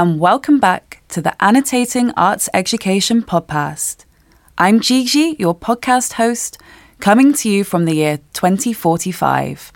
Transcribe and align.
And 0.00 0.18
welcome 0.18 0.58
back 0.58 1.02
to 1.10 1.20
the 1.20 1.34
Annotating 1.44 2.10
Arts 2.12 2.48
Education 2.54 3.22
podcast. 3.22 4.06
I'm 4.56 4.80
Giggi, 4.80 5.38
your 5.38 5.54
podcast 5.54 6.14
host, 6.14 6.56
coming 7.00 7.34
to 7.34 7.50
you 7.50 7.64
from 7.64 7.84
the 7.84 7.96
year 7.96 8.18
2045. 8.32 9.72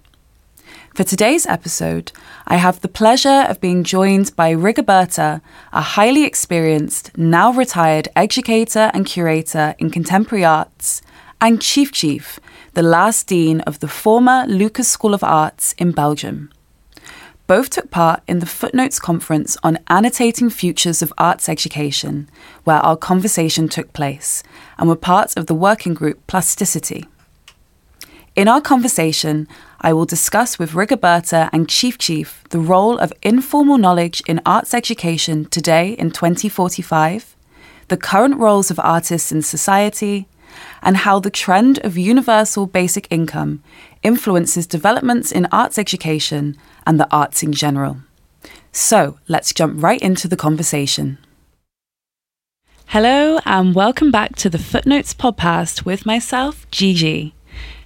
For 0.94 1.04
today's 1.04 1.44
episode, 1.44 2.10
I 2.46 2.56
have 2.56 2.80
the 2.80 2.88
pleasure 2.88 3.44
of 3.50 3.60
being 3.60 3.84
joined 3.84 4.34
by 4.34 4.54
Rigoberta, 4.54 5.42
a 5.74 5.82
highly 5.82 6.24
experienced, 6.24 7.10
now 7.18 7.52
retired 7.52 8.08
educator 8.16 8.90
and 8.94 9.04
curator 9.04 9.74
in 9.78 9.90
contemporary 9.90 10.46
arts, 10.46 11.02
and 11.38 11.60
Cif 11.60 11.90
Cif, 11.90 12.38
the 12.72 12.82
last 12.82 13.26
dean 13.26 13.60
of 13.60 13.80
the 13.80 13.88
former 13.88 14.46
LUCA 14.46 14.84
School 14.84 15.12
of 15.12 15.22
Arts 15.22 15.74
in 15.76 15.92
Belgium. 15.92 16.50
Both 17.46 17.68
took 17.68 17.90
part 17.90 18.22
in 18.26 18.38
the 18.38 18.46
Footnotes 18.46 18.98
Conference 18.98 19.58
on 19.62 19.78
Annotating 19.88 20.48
Futures 20.48 21.02
of 21.02 21.12
Arts 21.18 21.46
Education, 21.46 22.30
where 22.64 22.78
our 22.78 22.96
conversation 22.96 23.68
took 23.68 23.92
place, 23.92 24.42
and 24.78 24.88
were 24.88 24.96
part 24.96 25.36
of 25.36 25.44
the 25.44 25.54
working 25.54 25.92
group 25.92 26.26
Plasticity. 26.26 27.04
In 28.34 28.48
our 28.48 28.62
conversation, 28.62 29.46
I 29.82 29.92
will 29.92 30.06
discuss 30.06 30.58
with 30.58 30.72
Rigoberta 30.72 31.50
and 31.52 31.68
Cif 31.68 31.98
Cif 31.98 32.48
the 32.48 32.60
role 32.60 32.96
of 32.96 33.12
informal 33.20 33.76
knowledge 33.76 34.22
in 34.26 34.40
arts 34.46 34.72
education 34.72 35.44
today 35.44 35.92
in 35.92 36.12
2045, 36.12 37.36
the 37.88 37.98
current 37.98 38.38
roles 38.38 38.70
of 38.70 38.80
artists 38.80 39.30
in 39.30 39.42
society, 39.42 40.26
and 40.82 40.96
how 40.98 41.18
the 41.18 41.30
trend 41.30 41.78
of 41.80 41.98
universal 41.98 42.66
basic 42.66 43.06
income 43.10 43.62
influences 44.04 44.66
developments 44.68 45.32
in 45.32 45.48
arts 45.50 45.78
education 45.78 46.56
and 46.86 47.00
the 47.00 47.10
arts 47.10 47.42
in 47.42 47.52
general. 47.52 47.96
So 48.70 49.18
let's 49.26 49.52
jump 49.52 49.82
right 49.82 50.00
into 50.00 50.28
the 50.28 50.36
conversation. 50.36 51.18
Hello, 52.86 53.40
and 53.44 53.74
welcome 53.74 54.12
back 54.12 54.36
to 54.36 54.48
the 54.48 54.58
Footnotes 54.58 55.14
podcast 55.14 55.84
with 55.84 56.06
myself, 56.06 56.70
Giggi. 56.70 57.32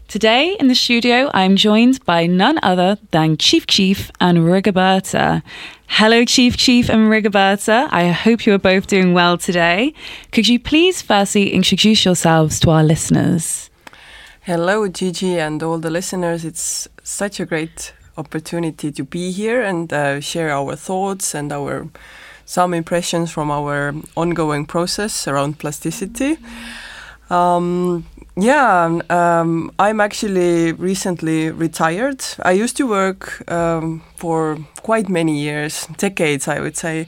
Today 0.09 0.57
in 0.59 0.69
the 0.69 0.75
studio, 0.75 1.31
I'm 1.35 1.55
joined 1.55 2.05
by 2.05 2.27
none 2.27 2.59
other 2.63 2.99
than 3.11 3.37
Cif 3.37 3.67
Cif 3.67 4.11
and 4.21 4.39
Rigoberta. 4.39 5.43
Hello, 5.87 6.23
Cif 6.23 6.55
Cif 6.55 6.89
and 6.89 7.11
Rigoberta. 7.11 7.89
I 7.93 8.09
hope 8.09 8.47
you 8.47 8.55
are 8.55 8.59
both 8.59 8.87
doing 8.87 9.13
well 9.13 9.37
today. 9.39 9.95
Could 10.33 10.49
you 10.49 10.59
please 10.59 11.03
firstly 11.03 11.53
introduce 11.53 12.05
yourselves 12.05 12.59
to 12.61 12.71
our 12.71 12.83
listeners? 12.83 13.69
Hello, 14.49 14.89
Giggi, 14.89 15.37
and 15.37 15.63
all 15.63 15.77
the 15.77 15.91
listeners. 15.91 16.43
It's 16.43 16.89
such 17.03 17.39
a 17.39 17.45
great 17.45 17.93
opportunity 18.17 18.91
to 18.91 19.05
be 19.05 19.31
here 19.31 19.61
and 19.61 19.93
uh, 19.93 20.23
share 20.23 20.51
our 20.51 20.75
thoughts 20.75 21.35
and 21.35 21.53
our 21.53 21.87
some 22.47 22.73
impressions 22.73 23.31
from 23.31 23.51
our 23.51 23.95
ongoing 24.17 24.65
process 24.65 25.29
around 25.29 25.59
plasticity. 25.59 26.39
Um, 27.29 28.07
yeah, 28.39 29.01
um, 29.11 29.71
I'm 29.79 30.01
actually 30.01 30.73
recently 30.73 31.51
retired. 31.51 32.25
I 32.43 32.53
used 32.53 32.79
to 32.79 32.89
work 32.89 33.43
um, 33.53 34.01
for 34.17 34.57
quite 34.81 35.11
many 35.11 35.39
years, 35.39 35.87
decades, 35.99 36.49
I 36.49 36.61
would 36.61 36.79
say, 36.79 37.07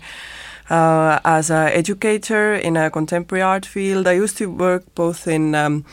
uh, 0.68 1.18
as 1.24 1.50
an 1.50 1.68
educator 1.68 2.54
in 2.54 2.76
a 2.76 2.90
contemporary 2.90 3.42
art 3.42 3.64
field. 3.64 4.06
I 4.06 4.12
used 4.12 4.36
to 4.36 4.46
work 4.46 4.84
both 4.94 5.26
in 5.26 5.54
um, 5.54 5.86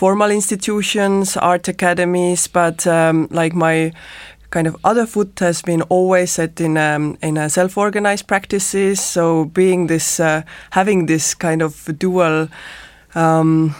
formal 0.00 0.30
institutions, 0.30 1.36
art 1.36 1.68
academies, 1.68 2.46
but 2.46 2.86
um, 2.86 3.28
like 3.30 3.54
my 3.54 3.92
kind 4.48 4.66
of 4.66 4.74
other 4.82 5.04
foot 5.04 5.38
has 5.40 5.60
been 5.60 5.82
always 5.90 6.30
set 6.32 6.58
in 6.58 6.78
um, 6.78 7.18
in 7.20 7.36
a 7.36 7.50
self-organized 7.50 8.26
practices. 8.26 8.98
So 8.98 9.44
being 9.44 9.88
this, 9.88 10.18
uh, 10.18 10.42
having 10.70 11.04
this 11.04 11.34
kind 11.34 11.60
of 11.60 11.98
dual 11.98 12.48
um, 13.14 13.74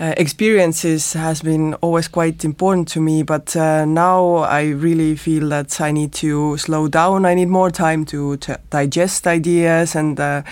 uh, 0.00 0.14
experiences 0.16 1.12
has 1.12 1.42
been 1.42 1.74
always 1.74 2.08
quite 2.08 2.44
important 2.44 2.88
to 2.88 3.00
me, 3.00 3.22
but 3.22 3.54
uh, 3.54 3.84
now 3.84 4.38
I 4.38 4.70
really 4.70 5.14
feel 5.16 5.48
that 5.50 5.80
I 5.80 5.92
need 5.92 6.12
to 6.14 6.56
slow 6.56 6.88
down. 6.88 7.24
I 7.24 7.34
need 7.34 7.48
more 7.48 7.70
time 7.70 8.04
to, 8.06 8.36
to 8.38 8.58
digest 8.70 9.26
ideas, 9.26 9.94
and 9.94 10.18
uh, 10.18 10.42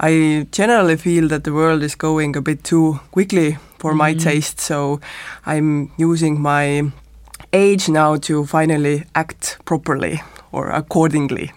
I 0.00 0.46
generally 0.50 0.96
feel 0.96 1.28
that 1.28 1.44
the 1.44 1.52
world 1.52 1.82
is 1.82 1.94
going 1.94 2.36
a 2.36 2.40
bit 2.40 2.64
too 2.64 3.00
quickly 3.10 3.58
for 3.78 3.92
mm. 3.92 3.96
my 3.98 4.14
taste. 4.14 4.60
So 4.60 5.00
I'm 5.44 5.90
using 5.98 6.40
my 6.40 6.90
age 7.52 7.88
now 7.88 8.16
to 8.16 8.46
finally 8.46 9.04
act 9.14 9.58
properly 9.64 10.22
or 10.52 10.70
accordingly. 10.70 11.52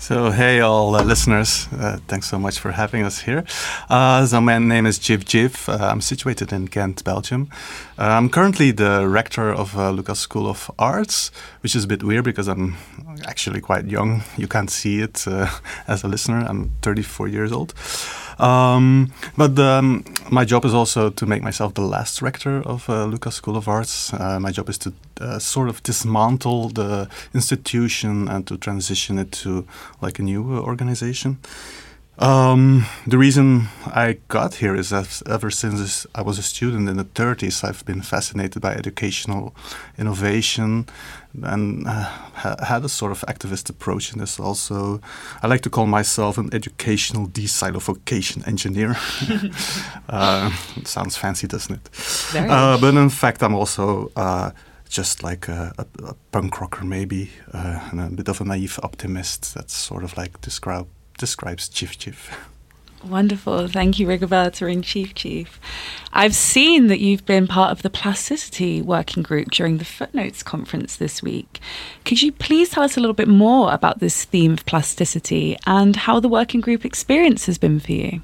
So, 0.00 0.30
hey, 0.30 0.60
all 0.60 0.96
uh, 0.96 1.04
listeners, 1.04 1.68
uh, 1.78 1.98
thanks 2.08 2.26
so 2.26 2.38
much 2.38 2.58
for 2.58 2.72
having 2.72 3.04
us 3.04 3.20
here. 3.20 3.44
Uh, 3.90 4.24
so, 4.24 4.40
my 4.40 4.58
name 4.58 4.86
is 4.86 4.98
Cif 4.98 5.24
Cif. 5.24 5.68
Uh, 5.68 5.88
I'm 5.88 6.00
situated 6.00 6.54
in 6.54 6.64
Ghent, 6.64 7.04
Belgium. 7.04 7.50
Uh, 7.98 8.04
I'm 8.04 8.30
currently 8.30 8.70
the 8.70 9.06
rector 9.06 9.52
of 9.52 9.76
uh, 9.76 9.92
LUCA 9.92 10.16
School 10.16 10.48
of 10.48 10.70
Arts, 10.78 11.30
which 11.60 11.76
is 11.76 11.84
a 11.84 11.86
bit 11.86 12.02
weird 12.02 12.24
because 12.24 12.48
I'm 12.48 12.78
actually 13.26 13.60
quite 13.60 13.88
young. 13.88 14.22
You 14.38 14.48
can't 14.48 14.70
see 14.70 15.00
it 15.00 15.26
as 15.86 16.02
a 16.02 16.08
listener. 16.08 16.46
I'm 16.48 16.70
34 16.80 17.28
years 17.28 17.52
old. 17.52 17.74
Um, 18.40 19.12
but 19.36 19.58
um, 19.58 20.04
my 20.30 20.44
job 20.44 20.64
is 20.64 20.72
also 20.72 21.10
to 21.10 21.26
make 21.26 21.42
myself 21.42 21.74
the 21.74 21.82
last 21.82 22.22
rector 22.22 22.62
of 22.62 22.88
uh, 22.88 23.04
LUCA 23.04 23.30
School 23.32 23.56
of 23.56 23.68
Arts. 23.68 24.14
Uh, 24.14 24.40
my 24.40 24.50
job 24.50 24.68
is 24.68 24.78
to 24.78 24.92
uh, 25.20 25.38
sort 25.38 25.68
of 25.68 25.82
dismantle 25.82 26.70
the 26.70 27.08
institution 27.34 28.28
and 28.28 28.46
to 28.46 28.56
transition 28.56 29.18
it 29.18 29.30
to 29.32 29.66
like 30.00 30.18
a 30.18 30.22
new 30.22 30.58
organization. 30.58 31.38
Um, 32.20 32.84
the 33.06 33.16
reason 33.16 33.68
I 33.86 34.18
got 34.28 34.56
here 34.56 34.76
is 34.76 34.90
that 34.90 35.22
ever 35.26 35.50
since 35.50 36.06
I 36.14 36.20
was 36.20 36.38
a 36.38 36.42
student 36.42 36.86
in 36.86 36.98
the 36.98 37.04
30s, 37.04 37.64
I've 37.64 37.82
been 37.86 38.02
fascinated 38.02 38.60
by 38.60 38.74
educational 38.74 39.54
innovation 39.96 40.86
and 41.42 41.86
uh, 41.86 42.10
had 42.34 42.84
a 42.84 42.90
sort 42.90 43.12
of 43.12 43.22
activist 43.22 43.70
approach 43.70 44.12
in 44.12 44.18
this 44.18 44.38
also. 44.38 45.00
I 45.42 45.46
like 45.46 45.62
to 45.62 45.70
call 45.70 45.86
myself 45.86 46.36
an 46.36 46.50
educational 46.52 47.26
desilophocation 47.26 48.46
engineer. 48.46 48.96
uh, 50.10 50.50
sounds 50.84 51.16
fancy, 51.16 51.46
doesn't 51.46 51.74
it? 51.74 51.90
Uh, 52.36 52.78
but 52.78 52.94
in 52.94 53.08
fact, 53.08 53.42
I'm 53.42 53.54
also 53.54 54.12
uh, 54.14 54.50
just 54.90 55.22
like 55.22 55.48
a, 55.48 55.72
a, 55.78 55.86
a, 56.04 56.14
punk 56.32 56.60
rocker, 56.60 56.84
maybe, 56.84 57.30
uh, 57.54 57.88
and 57.90 58.00
a 58.00 58.10
bit 58.10 58.28
of 58.28 58.42
a 58.42 58.44
naive 58.44 58.78
optimist. 58.82 59.54
That's 59.54 59.72
sort 59.72 60.04
of 60.04 60.14
like 60.18 60.38
describe 60.42 60.86
describes 61.20 61.68
Cif 61.68 61.96
Cif. 61.96 62.34
Wonderful. 63.04 63.68
Thank 63.68 63.98
you, 63.98 64.06
Rigoberta 64.06 64.70
and 64.70 64.82
Cif 64.84 65.14
Cif. 65.14 65.48
I've 66.12 66.34
seen 66.34 66.88
that 66.88 67.00
you've 67.00 67.24
been 67.24 67.46
part 67.46 67.70
of 67.70 67.82
the 67.82 67.90
Plasticity 67.90 68.82
Working 68.82 69.22
Group 69.22 69.50
during 69.50 69.78
the 69.78 69.84
Footnotes 69.84 70.42
conference 70.42 70.96
this 70.96 71.22
week. 71.22 71.60
Could 72.04 72.20
you 72.20 72.32
please 72.32 72.70
tell 72.70 72.82
us 72.82 72.96
a 72.96 73.00
little 73.00 73.14
bit 73.14 73.28
more 73.28 73.72
about 73.72 74.00
this 74.00 74.24
theme 74.24 74.52
of 74.52 74.66
plasticity 74.66 75.56
and 75.66 75.94
how 75.94 76.20
the 76.20 76.28
working 76.28 76.60
group 76.60 76.84
experience 76.84 77.46
has 77.46 77.58
been 77.58 77.80
for 77.80 77.92
you? 77.92 78.22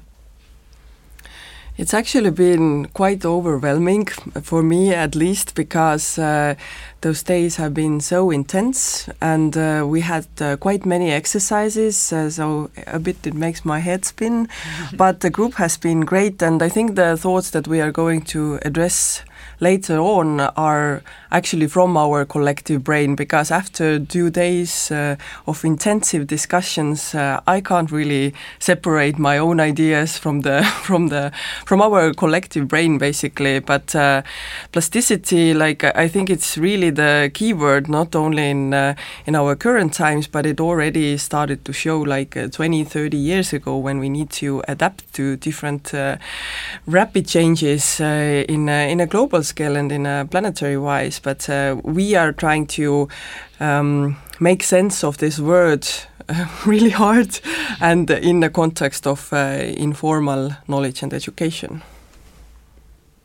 It's 1.77 1.93
actually 1.93 2.31
been 2.31 2.87
quite 2.87 3.23
overwhelming 3.23 4.07
for 4.41 4.63
me, 4.63 4.95
at 4.95 5.13
least, 5.13 5.53
because 5.53 6.17
uh, 6.17 6.55
those 7.01 7.21
days 7.21 7.57
have 7.57 7.75
been 7.75 7.99
so 8.01 8.31
intense, 8.31 9.07
and 9.21 9.55
uh, 9.55 9.85
we 9.87 10.01
had 10.01 10.25
uh, 10.41 10.57
quite 10.57 10.87
many 10.87 11.11
exercises. 11.11 12.11
Uh, 12.11 12.31
so 12.31 12.71
a 12.87 12.97
bit 12.97 13.27
it 13.27 13.35
makes 13.35 13.63
my 13.63 13.77
head 13.77 14.05
spin, 14.05 14.49
but 14.97 15.19
the 15.19 15.29
group 15.29 15.53
has 15.55 15.77
been 15.77 16.01
great, 16.01 16.41
and 16.41 16.63
I 16.63 16.69
think 16.69 16.95
the 16.95 17.15
thoughts 17.15 17.51
that 17.51 17.67
we 17.67 17.79
are 17.79 17.91
going 17.91 18.23
to 18.33 18.57
address 18.63 19.21
later 19.59 19.97
on 19.97 20.39
are 20.39 21.01
actually 21.31 21.67
from 21.67 21.97
our 21.97 22.25
collective 22.25 22.83
brain 22.83 23.15
because 23.15 23.51
after 23.51 23.99
two 23.99 24.29
days 24.29 24.91
uh, 24.91 25.15
of 25.47 25.65
intensive 25.65 26.27
discussions 26.27 27.15
uh, 27.15 27.41
I 27.47 27.61
can't 27.61 27.91
really 27.91 28.33
separate 28.59 29.17
my 29.17 29.37
own 29.37 29.59
ideas 29.59 30.17
from 30.17 30.41
the 30.41 30.63
from 30.83 31.07
the 31.09 31.31
from 31.65 31.81
our 31.81 32.13
collective 32.13 32.67
brain 32.67 32.97
basically. 32.97 33.59
But 33.59 33.95
uh, 33.95 34.21
plasticity 34.71 35.53
like 35.53 35.83
I 35.83 36.07
think 36.07 36.29
it's 36.29 36.57
really 36.57 36.91
the 36.91 37.31
key 37.33 37.53
word 37.53 37.89
not 37.89 38.15
only 38.15 38.49
in 38.49 38.73
uh, 38.73 38.95
in 39.25 39.35
our 39.35 39.55
current 39.55 39.93
times 39.93 40.27
but 40.27 40.45
it 40.45 40.59
already 40.59 41.17
started 41.17 41.65
to 41.65 41.73
show 41.73 41.99
like 41.99 42.37
uh, 42.37 42.47
20 42.47 42.83
30 42.83 43.17
years 43.17 43.53
ago 43.53 43.77
when 43.77 43.99
we 43.99 44.09
need 44.09 44.29
to 44.29 44.63
adapt 44.67 45.13
to 45.13 45.35
different 45.35 45.93
uh, 45.93 46.17
rapid 46.85 47.27
changes 47.27 47.99
in 47.99 48.69
in 48.69 48.99
a 48.99 49.05
global 49.07 49.43
scale 49.47 49.75
and 49.75 49.91
in 49.91 50.05
a 50.05 50.27
planetary 50.29 50.77
wise, 50.77 51.19
but 51.19 51.49
uh, 51.49 51.75
we 51.83 52.15
are 52.15 52.31
trying 52.31 52.67
to 52.67 53.07
um, 53.59 54.17
make 54.39 54.63
sense 54.63 55.03
of 55.03 55.17
this 55.17 55.39
word 55.39 55.87
really 56.65 56.89
hard 56.89 57.39
and 57.79 58.09
in 58.09 58.41
the 58.41 58.49
context 58.49 59.07
of 59.07 59.31
uh, 59.33 59.37
informal 59.77 60.51
knowledge 60.67 61.03
and 61.03 61.13
education. 61.13 61.81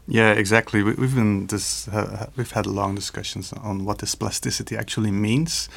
Yeah, 0.09 0.33
exactly. 0.33 0.83
We, 0.83 0.91
have 0.91 1.15
been 1.15 1.47
this. 1.47 1.89
Uh, 1.89 2.27
we've 2.37 2.51
had 2.51 2.67
long 2.67 2.95
discussions 2.95 3.53
on 3.53 3.85
what 3.85 3.99
this 3.99 4.15
plasticity 4.15 4.77
actually 4.77 5.13
means 5.13 5.69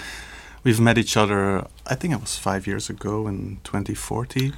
we've 0.66 0.82
met 0.82 0.98
each 0.98 1.16
other. 1.16 1.66
I 1.86 1.96
think 1.96 2.14
it 2.14 2.20
was 2.20 2.38
five 2.38 2.68
years 2.68 2.90
ago 2.90 3.28
in 3.28 3.60
2040, 3.64 4.52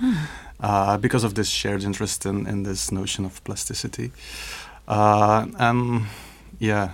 uh, 0.59 0.97
because 0.97 1.23
of 1.23 1.35
this 1.35 1.49
shared 1.49 1.83
interest 1.83 2.25
in, 2.25 2.47
in 2.47 2.63
this 2.63 2.91
notion 2.91 3.25
of 3.25 3.43
plasticity. 3.43 4.11
Uh, 4.87 5.47
and 5.59 6.05
yeah, 6.59 6.91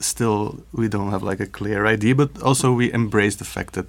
still 0.00 0.58
we 0.72 0.88
don't 0.88 1.10
have 1.10 1.22
like 1.22 1.40
a 1.40 1.46
clear 1.46 1.86
idea, 1.86 2.14
but 2.14 2.42
also 2.42 2.72
we 2.72 2.92
embrace 2.92 3.36
the 3.36 3.44
fact 3.44 3.74
that 3.74 3.86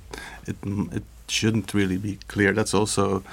it 0.47 0.55
it 0.91 1.03
shouldn't 1.27 1.73
really 1.73 1.97
be 1.97 2.17
clear. 2.27 2.53
That's 2.53 2.73
also 2.73 3.23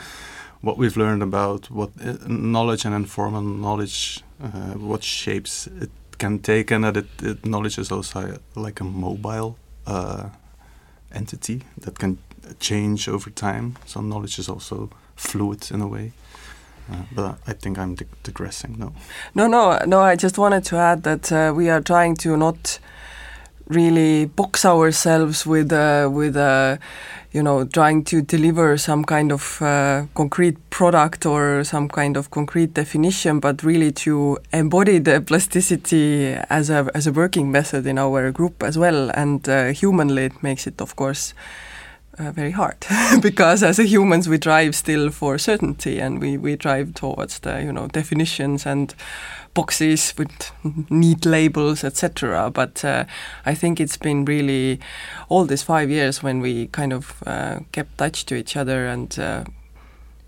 what 0.63 0.77
we've 0.79 0.97
learned 0.97 1.23
about 1.23 1.71
what 1.71 1.91
uh, 2.05 2.17
knowledge 2.27 2.85
and 2.85 2.95
informal 2.95 3.43
knowledge, 3.43 4.23
uh, 4.43 4.75
what 4.79 5.03
shapes 5.03 5.67
it 5.67 5.91
can 6.19 6.39
take, 6.39 6.71
and 6.71 6.85
that 6.85 6.97
it, 6.97 7.09
it 7.23 7.45
knowledge 7.45 7.79
is 7.79 7.93
also 7.93 8.39
like 8.55 8.81
a 8.81 8.85
mobile 8.85 9.57
uh, 9.87 10.29
entity 11.13 11.63
that 11.81 11.99
can 11.99 12.19
change 12.59 13.09
over 13.09 13.31
time. 13.31 13.77
So 13.87 14.01
knowledge 14.01 14.39
is 14.39 14.49
also 14.49 14.91
fluid 15.17 15.71
in 15.71 15.81
a 15.81 15.87
way. 15.87 16.13
Uh, 16.91 17.03
but 17.15 17.39
I 17.47 17.53
think 17.53 17.79
I'm 17.79 17.95
dig- 17.95 18.23
digressing. 18.23 18.77
No. 18.79 18.93
No, 19.35 19.47
no, 19.47 19.79
no. 19.87 20.01
I 20.01 20.17
just 20.17 20.39
wanted 20.39 20.65
to 20.65 20.77
add 20.77 21.03
that 21.05 21.31
uh, 21.33 21.53
we 21.55 21.71
are 21.71 21.81
trying 21.81 22.17
to 22.17 22.37
not 22.37 22.79
really 23.69 24.27
box 24.27 24.65
ourselves 24.65 25.47
with 25.47 25.73
uh, 25.73 26.09
with 26.13 26.37
uh, 26.37 26.77
you 27.33 27.43
know 27.43 27.65
trying 27.65 28.03
to 28.05 28.21
deliver 28.21 28.77
some 28.77 29.05
kind 29.05 29.31
of 29.31 29.63
uh, 29.63 30.07
concrete 30.15 30.59
product 30.71 31.25
or 31.25 31.63
some 31.63 31.89
kind 31.89 32.17
of 32.17 32.31
concrete 32.31 32.75
definition, 32.75 33.39
but 33.39 33.63
really 33.63 33.93
to 33.93 34.39
embody 34.53 34.99
the 34.99 35.21
plasticity 35.21 36.35
as 36.51 36.71
a 36.71 36.91
as 36.95 37.07
a 37.07 37.13
working 37.13 37.53
method 37.53 37.87
in 37.87 37.99
our 37.99 38.33
group 38.33 38.63
as 38.63 38.77
well. 38.77 39.11
And 39.15 39.47
humanly, 39.77 40.25
it 40.25 40.43
makes 40.43 40.67
it, 40.67 40.81
of 40.81 40.97
course. 40.97 41.35
Uh, 42.21 42.31
very 42.33 42.51
hard. 42.51 42.77
Because 43.23 43.63
as 43.63 43.79
humans 43.79 44.29
we 44.29 44.37
drive 44.37 44.75
still 44.75 45.11
for 45.11 45.39
certainty 45.39 45.99
and 46.01 46.21
we, 46.21 46.37
we 46.37 46.55
drive 46.55 46.93
towards 46.93 47.39
the 47.39 47.63
you 47.63 47.73
know 47.73 47.89
definitions 47.89 48.67
and 48.67 48.95
boxes 49.55 50.15
with 50.19 50.53
neat 50.91 51.25
labels 51.25 51.83
etc 51.83 52.51
but 52.51 52.85
uh, 52.85 53.05
I 53.47 53.55
think 53.55 53.81
it's 53.81 53.97
been 53.97 54.27
really 54.27 54.81
all 55.31 55.47
these 55.47 55.63
five 55.63 55.89
years 55.91 56.23
when 56.23 56.41
we 56.41 56.67
kind 56.67 56.93
of 56.93 57.23
uh, 57.27 57.61
kept 57.73 57.97
touch 57.97 58.27
to 58.27 58.35
each 58.35 58.55
other 58.55 58.87
and 58.87 59.19
uh, 59.19 59.45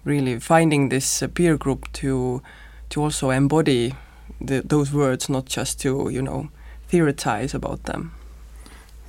really 0.04 0.40
finding 0.40 0.88
this 0.88 1.22
peer 1.34 1.58
group 1.58 1.92
to 1.92 2.42
to 2.88 3.02
also 3.02 3.30
embody 3.30 3.94
the, 4.40 4.62
those 4.64 4.92
words 4.92 5.28
not 5.28 5.44
just 5.44 5.80
to 5.82 6.08
you 6.10 6.22
know 6.22 6.48
theorize 6.88 7.54
about 7.54 7.82
them 7.84 8.12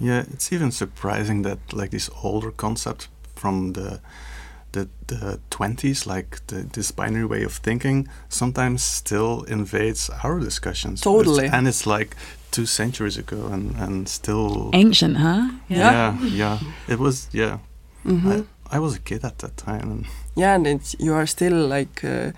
Yeah, 0.04 0.26
it's 0.34 0.52
even 0.54 0.72
surprising 0.72 1.44
that 1.44 1.58
like 1.74 1.90
this 1.92 2.10
older 2.24 2.52
concept 2.52 3.08
from 3.36 3.74
the 3.74 4.00
the 4.72 4.88
the 5.08 5.40
twenties, 5.50 6.06
like 6.08 6.40
the, 6.48 6.64
this 6.74 6.92
binary 6.92 7.26
way 7.26 7.44
of 7.46 7.54
thinking, 7.64 8.08
sometimes 8.30 8.82
still 8.84 9.44
invades 9.48 10.10
our 10.24 10.40
discussions. 10.40 11.02
But 11.04 11.12
it's- 11.12 11.26
Totally. 11.26 11.48
and 11.48 11.68
it's 11.68 11.86
like 11.86 12.16
two 12.52 12.66
centuries 12.66 13.18
ago, 13.18 13.48
and 13.52 13.76
and 13.80 14.10
still. 14.10 14.70
Ancient, 14.74 15.18
huh? 15.18 15.50
yeah, 15.70 16.18
yeah, 16.38 16.60
It 16.88 17.00
was 17.00 17.28
yeah. 17.34 17.58
Mhm. 18.06 18.32
I, 18.32 18.44
I 18.72 18.80
was 18.80 18.96
a 18.96 19.00
kid 19.00 19.24
at 19.24 19.38
that 19.40 19.58
time, 19.58 19.92
and 19.92 20.06
Yeah, 20.36 20.56
and 20.56 20.66
it's, 20.68 20.96
you 21.00 21.14
are 21.14 21.28
still 21.28 21.68
like 21.68 22.04
uh, 22.04 22.32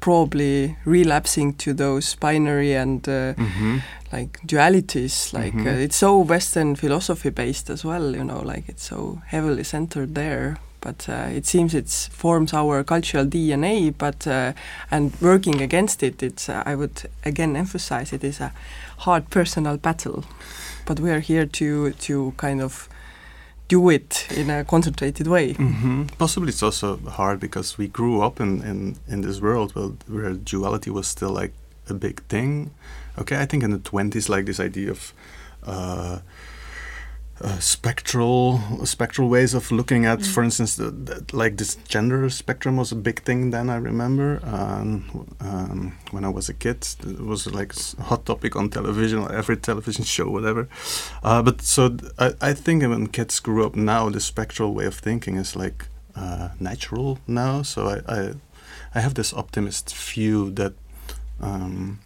probably 0.00 0.76
relapsing 0.84 1.54
to 1.54 1.72
those 1.74 2.14
binary 2.20 2.74
and 2.76 3.08
uh, 3.08 3.34
Mhm. 3.34 3.82
like 4.12 4.38
dualities. 4.46 5.32
Like 5.32 5.56
Mhm. 5.56 5.66
uh, 5.66 5.84
it's 5.84 5.96
so 5.96 6.18
Western 6.28 6.76
philosophy 6.76 7.30
based 7.30 7.70
as 7.70 7.84
well. 7.84 8.14
You 8.16 8.24
know, 8.24 8.40
like 8.54 8.64
it's 8.68 8.84
so 8.88 9.20
heavily 9.26 9.64
centered 9.64 10.14
there. 10.14 10.56
But 10.80 11.08
uh, 11.08 11.36
it 11.36 11.46
seems 11.46 11.74
it 11.74 11.90
forms 12.12 12.54
our 12.54 12.84
cultural 12.84 13.26
DNA. 13.26 13.90
But 13.98 14.26
uh, 14.26 14.52
and 14.90 15.12
working 15.20 15.60
against 15.60 16.02
it, 16.02 16.22
it's 16.22 16.48
uh, 16.48 16.62
I 16.66 16.74
would 16.74 17.02
again 17.26 17.56
emphasize 17.56 18.12
it 18.16 18.24
is 18.24 18.40
a 18.40 18.52
hard 18.98 19.28
personal 19.30 19.76
battle. 19.76 20.24
But 20.86 21.00
we 21.00 21.10
are 21.10 21.20
here 21.20 21.46
to 21.46 21.90
to 22.06 22.32
kind 22.36 22.62
of 22.62 22.88
do 23.70 23.88
it 23.88 24.26
in 24.36 24.50
a 24.50 24.64
concentrated 24.64 25.26
way. 25.26 25.52
hmm 25.54 26.04
Possibly 26.18 26.48
it's 26.48 26.62
also 26.62 26.96
hard 27.08 27.38
because 27.40 27.78
we 27.78 27.86
grew 27.88 28.20
up 28.26 28.40
in, 28.40 28.62
in, 28.62 28.96
in 29.08 29.20
this 29.22 29.40
world 29.40 29.72
where, 29.74 29.92
where 30.08 30.32
duality 30.34 30.90
was 30.90 31.06
still 31.06 31.30
like 31.30 31.52
a 31.88 31.94
big 31.94 32.20
thing. 32.28 32.70
Okay, 33.16 33.36
I 33.42 33.46
think 33.46 33.62
in 33.62 33.70
the 33.70 33.78
20s, 33.78 34.28
like 34.28 34.44
this 34.46 34.60
idea 34.60 34.90
of 34.90 35.12
uh, 35.66 36.18
uh, 37.42 37.58
spectral 37.58 38.60
spectral 38.84 39.28
ways 39.28 39.54
of 39.54 39.70
looking 39.72 40.04
at, 40.04 40.22
for 40.26 40.42
instance, 40.42 40.76
the, 40.76 40.90
the, 40.90 41.24
like 41.32 41.56
this 41.56 41.76
gender 41.88 42.28
spectrum 42.30 42.76
was 42.76 42.92
a 42.92 42.96
big 42.96 43.22
thing 43.22 43.50
then. 43.50 43.70
I 43.70 43.76
remember 43.76 44.40
um, 44.44 45.26
um, 45.40 45.96
when 46.10 46.24
I 46.24 46.28
was 46.28 46.48
a 46.48 46.54
kid, 46.54 46.86
it 47.06 47.20
was 47.20 47.46
like 47.46 47.72
s- 47.72 47.96
hot 47.98 48.26
topic 48.26 48.56
on 48.56 48.68
television, 48.68 49.26
every 49.32 49.56
television 49.56 50.04
show, 50.04 50.28
whatever. 50.28 50.68
Uh, 51.22 51.42
but 51.42 51.62
so 51.62 51.96
I, 52.18 52.34
I 52.40 52.52
think 52.52 52.82
when 52.82 53.06
kids 53.06 53.40
grew 53.40 53.64
up 53.64 53.74
now, 53.74 54.10
the 54.10 54.20
spectral 54.20 54.74
way 54.74 54.86
of 54.86 54.94
thinking 54.94 55.36
is 55.36 55.56
like 55.56 55.86
uh, 56.14 56.50
natural 56.60 57.18
now. 57.26 57.62
So 57.62 57.88
I, 57.88 58.14
I 58.16 58.34
I 58.94 59.00
have 59.00 59.14
this 59.14 59.32
optimist 59.32 59.94
view 59.94 60.50
that 60.50 60.74
um, 61.40 62.00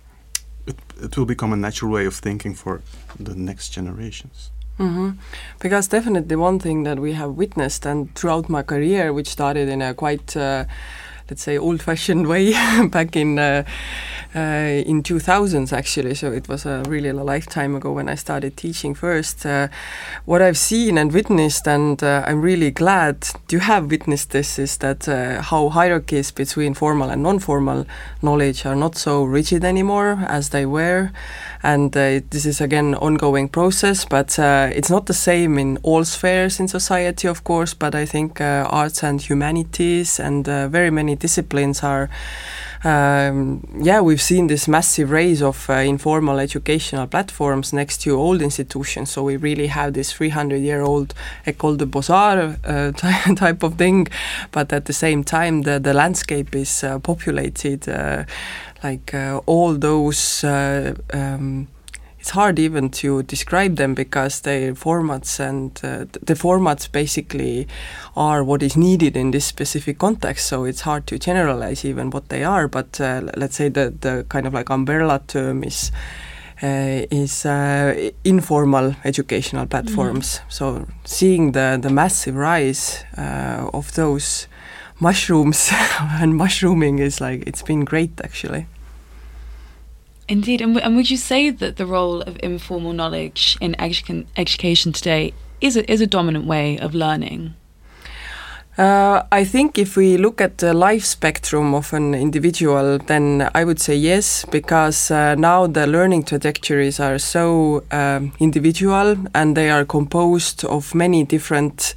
it, 0.66 0.76
it 1.02 1.16
will 1.16 1.26
become 1.26 1.52
a 1.52 1.56
natural 1.56 1.90
way 1.90 2.06
of 2.06 2.14
thinking 2.14 2.54
for 2.54 2.82
the 3.18 3.34
next 3.34 3.70
generations. 3.70 4.50
Hmm 4.76 5.10
Because 5.60 5.88
definitely 5.88 6.36
one 6.36 6.58
thing 6.58 6.82
that 6.84 6.98
we 6.98 7.12
have 7.12 7.30
witnessed, 7.32 7.86
and 7.86 8.14
throughout 8.14 8.48
my 8.48 8.62
career, 8.62 9.12
which 9.12 9.28
started 9.28 9.68
in 9.68 9.82
a 9.82 9.94
quite, 9.94 10.36
uh, 10.36 10.64
let's 11.28 11.42
say, 11.42 11.58
old-fashioned 11.58 12.26
way 12.32 12.52
back 12.88 13.16
in 13.16 13.38
uh, 13.38 13.64
uh, 14.34 14.82
in 14.84 15.00
2000s 15.00 15.72
actually. 15.72 16.12
So 16.12 16.32
it 16.32 16.48
was 16.48 16.66
a 16.66 16.82
really 16.88 17.10
a 17.10 17.14
lifetime 17.14 17.76
ago 17.76 17.92
when 17.92 18.08
I 18.08 18.16
started 18.16 18.56
teaching 18.56 18.92
first. 18.92 19.46
Uh, 19.46 19.68
what 20.24 20.42
I've 20.42 20.58
seen 20.58 20.98
and 20.98 21.12
witnessed, 21.12 21.68
and 21.68 22.02
uh, 22.02 22.24
I'm 22.26 22.40
really 22.40 22.72
glad 22.72 23.28
to 23.46 23.58
have 23.60 23.92
witnessed 23.92 24.30
this, 24.30 24.58
is 24.58 24.78
that 24.78 25.08
uh, 25.08 25.40
how 25.40 25.68
hierarchies 25.68 26.32
between 26.32 26.74
formal 26.74 27.10
and 27.10 27.22
non-formal 27.22 27.86
knowledge 28.22 28.66
are 28.66 28.74
not 28.74 28.96
so 28.96 29.22
rigid 29.22 29.64
anymore 29.64 30.24
as 30.26 30.48
they 30.50 30.66
were 30.66 31.12
and 31.62 31.96
uh, 31.96 32.20
this 32.30 32.44
is 32.44 32.60
again 32.60 32.94
ongoing 32.96 33.48
process 33.48 34.04
but 34.04 34.38
it's 34.38 34.90
not 34.90 35.06
the 35.06 35.14
same 35.14 35.58
in 35.58 35.78
all 35.82 36.04
spheres 36.04 36.60
in 36.60 36.68
society 36.68 37.26
of 37.28 37.44
course 37.44 37.72
but 37.72 37.94
i 37.94 38.04
think 38.04 38.40
arts 38.40 39.02
and 39.02 39.22
humanities 39.22 40.20
and 40.20 40.46
very 40.46 40.90
many 40.90 41.13
disciplines 41.16 41.82
are 41.82 42.08
um, 42.84 43.66
yeah 43.80 44.00
we've 44.00 44.20
seen 44.20 44.46
this 44.46 44.68
massive 44.68 45.10
rise 45.10 45.42
of 45.42 45.68
uh, 45.70 45.74
informal 45.74 46.38
educational 46.38 47.06
platforms 47.06 47.72
next 47.72 48.02
to 48.02 48.10
old 48.10 48.42
institutions. 48.42 49.10
So 49.10 49.22
we 49.22 49.36
really 49.36 49.68
have 49.68 49.94
this 49.94 50.12
300 50.12 50.56
year 50.56 50.82
old 50.82 51.14
école 51.46 51.76
de 51.76 51.86
beaux-arts 51.86 52.58
uh, 52.64 52.92
type 53.36 53.62
of 53.62 53.74
thing. 53.76 54.08
But 54.52 54.72
at 54.72 54.84
the 54.84 54.92
same 54.92 55.24
time 55.24 55.62
the, 55.62 55.80
the 55.80 55.94
landscape 55.94 56.54
is 56.54 56.84
uh, 56.84 56.98
populated 56.98 57.88
uh, 57.88 58.24
like 58.82 59.14
uh, 59.14 59.40
all 59.46 59.74
those 59.74 60.44
um, 60.44 61.68
it's 62.24 62.30
hard 62.30 62.58
even 62.58 62.88
to 62.88 63.22
describe 63.24 63.76
them 63.76 63.92
because 63.92 64.40
their 64.40 64.72
formats 64.72 65.38
and 65.38 65.78
uh, 65.84 66.06
the 66.22 66.32
formats 66.32 66.90
basically 66.90 67.68
are 68.16 68.42
what 68.42 68.62
is 68.62 68.78
needed 68.78 69.14
in 69.14 69.30
this 69.30 69.44
specific 69.44 69.98
context 69.98 70.46
so 70.46 70.64
it's 70.64 70.80
hard 70.80 71.06
to 71.06 71.18
generalize 71.18 71.84
even 71.84 72.08
what 72.08 72.30
they 72.30 72.42
are 72.42 72.66
but 72.66 72.98
uh, 72.98 73.20
let's 73.36 73.56
say 73.56 73.68
the, 73.68 73.92
the 74.00 74.24
kind 74.30 74.46
of 74.46 74.54
like 74.54 74.70
umbrella 74.70 75.20
term 75.26 75.62
is 75.62 75.92
uh, 76.62 77.04
is 77.10 77.44
uh, 77.44 78.10
informal 78.24 78.94
educational 79.04 79.66
platforms. 79.66 80.40
So 80.48 80.86
seeing 81.04 81.52
the 81.52 81.78
the 81.82 81.90
massive 81.90 82.36
rise 82.36 83.04
uh, 83.18 83.68
of 83.74 83.92
those 83.96 84.46
mushrooms 84.98 85.70
and 86.00 86.34
mushrooming 86.34 87.00
is 87.00 87.20
like 87.20 87.42
it's 87.46 87.62
been 87.62 87.84
great 87.84 88.18
actually 88.22 88.66
Indeed. 90.28 90.60
And, 90.60 90.74
w- 90.74 90.84
and 90.84 90.96
would 90.96 91.10
you 91.10 91.16
say 91.16 91.50
that 91.50 91.76
the 91.76 91.86
role 91.86 92.22
of 92.22 92.38
informal 92.42 92.92
knowledge 92.92 93.58
in 93.60 93.74
educa- 93.78 94.26
education 94.36 94.92
today 94.92 95.34
is 95.60 95.76
a, 95.76 95.90
is 95.90 96.00
a 96.00 96.06
dominant 96.06 96.46
way 96.46 96.78
of 96.78 96.94
learning? 96.94 97.54
Uh, 98.76 99.22
I 99.30 99.44
think 99.44 99.78
if 99.78 99.96
we 99.96 100.16
look 100.16 100.40
at 100.40 100.58
the 100.58 100.74
life 100.74 101.04
spectrum 101.04 101.74
of 101.74 101.92
an 101.92 102.12
individual, 102.12 102.98
then 102.98 103.48
I 103.54 103.62
would 103.62 103.78
say 103.80 103.94
yes, 103.94 104.44
because 104.50 105.12
uh, 105.12 105.36
now 105.36 105.68
the 105.68 105.86
learning 105.86 106.24
trajectories 106.24 106.98
are 106.98 107.18
so 107.18 107.84
um, 107.92 108.32
individual 108.40 109.16
and 109.32 109.56
they 109.56 109.70
are 109.70 109.84
composed 109.84 110.64
of 110.64 110.92
many 110.92 111.22
different 111.22 111.94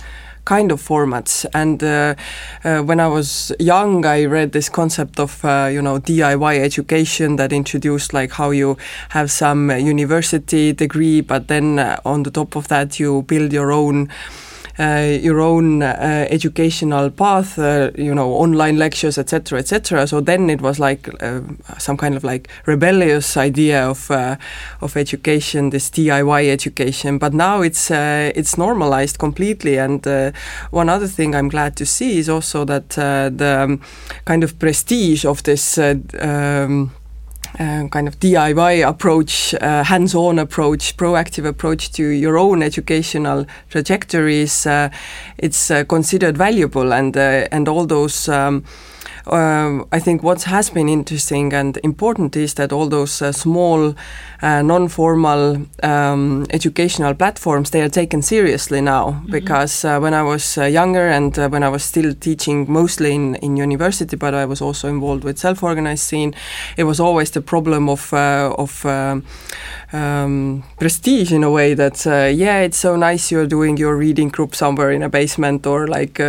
kind 0.48 0.72
of 0.72 0.82
formats. 0.82 1.46
And 1.54 1.84
uh, 1.84 2.16
uh, 2.64 2.82
when 2.82 3.00
I 3.02 3.08
was 3.08 3.52
young, 3.60 4.06
I 4.06 4.24
read 4.26 4.54
this 4.54 4.70
concept 4.70 5.20
of 5.20 5.44
uh, 5.44 5.70
you 5.72 5.82
know 5.82 6.00
DIY 6.00 6.60
education 6.60 7.36
that 7.36 7.52
introduced 7.52 8.14
like 8.14 8.32
how 8.32 8.52
you 8.52 8.78
have 9.10 9.30
some 9.30 9.70
uh, 9.70 9.76
university 9.76 10.72
degree, 10.72 11.20
but 11.22 11.50
then 11.50 11.80
uh, 11.80 12.00
on 12.06 12.24
the 12.24 12.32
top 12.32 12.56
of 12.56 12.70
that 12.70 13.00
you 13.00 13.24
build 13.24 13.52
your 13.52 13.72
own 13.72 14.10
your 14.80 15.40
own 15.40 15.82
uh, 15.82 16.28
educational 16.30 17.10
path, 17.10 17.58
uh, 17.58 17.92
you 17.96 18.14
know, 18.14 18.34
online 18.34 18.78
lectures, 18.78 19.18
etc., 19.18 19.60
etc. 19.60 20.08
So 20.08 20.22
then 20.22 20.50
it 20.50 20.62
was 20.62 20.80
like 20.80 21.10
uh, 21.22 21.42
some 21.78 21.98
kind 21.98 22.16
of 22.16 22.24
like 22.24 22.48
rebellious 22.66 23.38
idea 23.38 23.88
of 23.90 24.12
uh, 24.12 24.36
of 24.82 24.96
education, 24.96 25.72
this 25.72 25.90
DIY 25.90 26.50
education. 26.50 27.18
But 27.18 27.34
now 27.34 27.62
it's 27.62 27.90
uh, 27.92 28.32
it's 28.36 28.58
normalized 28.58 29.18
completely. 29.18 29.78
And 29.78 30.06
uh, 30.06 30.32
one 30.72 30.90
other 30.90 31.08
thing 31.08 31.36
I'm 31.36 31.50
glad 31.50 31.76
to 31.78 31.86
see 31.86 32.20
is 32.20 32.30
also 32.30 32.66
that 32.66 32.98
uh, 32.98 33.30
the 33.36 33.64
um, 33.64 33.82
kind 34.26 34.44
of 34.44 34.60
prestige 34.60 35.26
of 35.26 35.44
this. 35.44 35.78
Uh, 35.78 35.96
uh, 37.60 37.88
kind 37.90 38.08
of 38.08 38.20
DIY 38.20 38.88
approach, 38.88 39.54
uh, 39.56 39.84
hands-on 39.84 40.40
approach, 40.40 40.96
proactive 40.98 41.46
approach 41.46 41.92
to 41.94 42.04
your 42.04 42.38
own 42.38 42.62
educational 42.62 43.46
trajectories, 43.70 44.66
uh, 44.66 44.90
it's 45.38 45.72
uh, 45.72 45.84
considered 45.86 46.38
valuable, 46.38 46.94
and 46.94 47.18
uh, 47.18 47.48
and 47.52 47.68
all 47.68 47.86
those. 47.86 48.30
Um, 48.30 48.64
um, 49.32 49.88
I 49.92 50.00
think 50.00 50.24
what 50.24 50.44
has 50.44 50.70
been 50.70 50.90
interesting 50.90 51.54
and 51.54 51.78
important 51.84 52.36
is 52.36 52.54
that 52.56 52.72
all 52.72 52.88
those 52.88 53.22
uh, 53.22 53.32
small, 53.32 53.96
uh, 54.42 54.62
non-formal 54.62 55.66
um, 55.84 56.46
educational 56.52 57.14
platforms 57.14 57.72
they 57.72 57.82
are 57.82 57.90
taken 57.90 58.22
seriously 58.22 58.82
now 58.82 59.12
mm-hmm. 59.12 59.32
because 59.32 59.86
uh, 59.86 60.00
when 60.00 60.14
I 60.14 60.24
was 60.24 60.58
uh, 60.58 60.64
younger 60.66 61.08
and 61.08 61.38
uh, 61.38 61.50
when 61.50 61.64
I 61.64 61.70
was 61.70 61.84
still 61.84 62.14
teaching 62.14 62.72
mostly 62.72 63.14
in, 63.14 63.36
in 63.36 63.58
university, 63.58 64.16
but 64.16 64.34
I 64.34 64.46
was 64.46 64.62
also 64.62 64.88
involved 64.88 65.24
with 65.24 65.38
self-organized 65.38 66.04
scene, 66.04 66.34
it 66.78 66.84
was 66.84 67.00
always 67.00 67.32
the 67.32 67.42
problem 67.42 67.90
of 67.90 68.14
uh, 68.14 68.54
of 68.58 68.86
um, 68.86 69.24
um, 69.94 70.64
prestige 70.80 71.32
in 71.32 71.44
a 71.44 71.52
way 71.52 71.74
that 71.74 72.06
yeah, 72.06 72.60
it's 72.60 72.78
so 72.78 72.96
nice 72.96 73.32
you're 73.32 73.48
doing 73.48 73.78
your 73.78 73.98
reading 73.98 74.30
group 74.30 74.56
somewhere 74.56 74.92
in 74.92 75.04
a 75.04 75.10
basement 75.10 75.66
or 75.66 75.88
like 75.88 76.20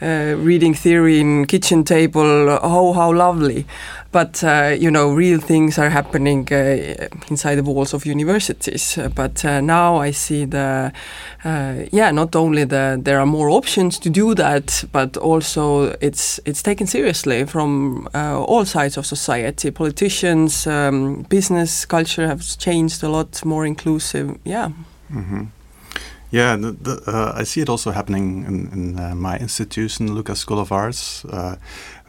reading 0.00 0.74
theory 0.74 1.20
in 1.20 1.46
kitchen 1.46 1.84
table 1.84 2.13
people, 2.14 2.58
oh, 2.62 2.92
how 2.92 3.12
lovely. 3.12 3.66
But, 4.12 4.44
uh, 4.44 4.76
you 4.78 4.90
know, 4.90 5.12
real 5.12 5.40
things 5.40 5.78
are 5.78 5.90
happening 5.90 6.48
uh, 6.52 7.08
inside 7.28 7.56
the 7.56 7.64
walls 7.64 7.92
of 7.94 8.06
universities. 8.06 8.98
But 9.14 9.44
uh, 9.44 9.60
now 9.60 9.96
I 9.96 10.12
see 10.12 10.44
the, 10.44 10.92
uh, 11.44 11.74
yeah, 11.90 12.12
not 12.12 12.36
only 12.36 12.64
the, 12.64 13.00
there 13.02 13.18
are 13.18 13.26
more 13.26 13.50
options 13.50 13.98
to 13.98 14.10
do 14.10 14.34
that, 14.36 14.84
but 14.92 15.16
also 15.16 15.96
it's, 16.00 16.38
it's 16.44 16.62
taken 16.62 16.86
seriously 16.86 17.44
from 17.44 18.08
uh, 18.14 18.40
all 18.40 18.64
sides 18.64 18.96
of 18.96 19.04
society. 19.04 19.72
Politicians, 19.72 20.66
um, 20.66 21.22
business 21.28 21.84
culture 21.84 22.28
has 22.28 22.56
changed 22.56 23.02
a 23.02 23.08
lot, 23.08 23.44
more 23.44 23.66
inclusive, 23.66 24.36
yeah. 24.44 24.70
Mm 25.10 25.24
-hmm. 25.24 25.53
Yeah, 26.34 26.56
the, 26.56 26.72
the, 26.72 27.02
uh, 27.06 27.32
I 27.36 27.44
see 27.44 27.60
it 27.60 27.68
also 27.68 27.92
happening 27.92 28.44
in, 28.44 28.68
in 28.72 28.98
uh, 28.98 29.14
my 29.14 29.38
institution, 29.38 30.08
LUCA 30.08 30.34
School 30.34 30.58
of 30.58 30.72
Arts, 30.72 31.24
uh, 31.26 31.58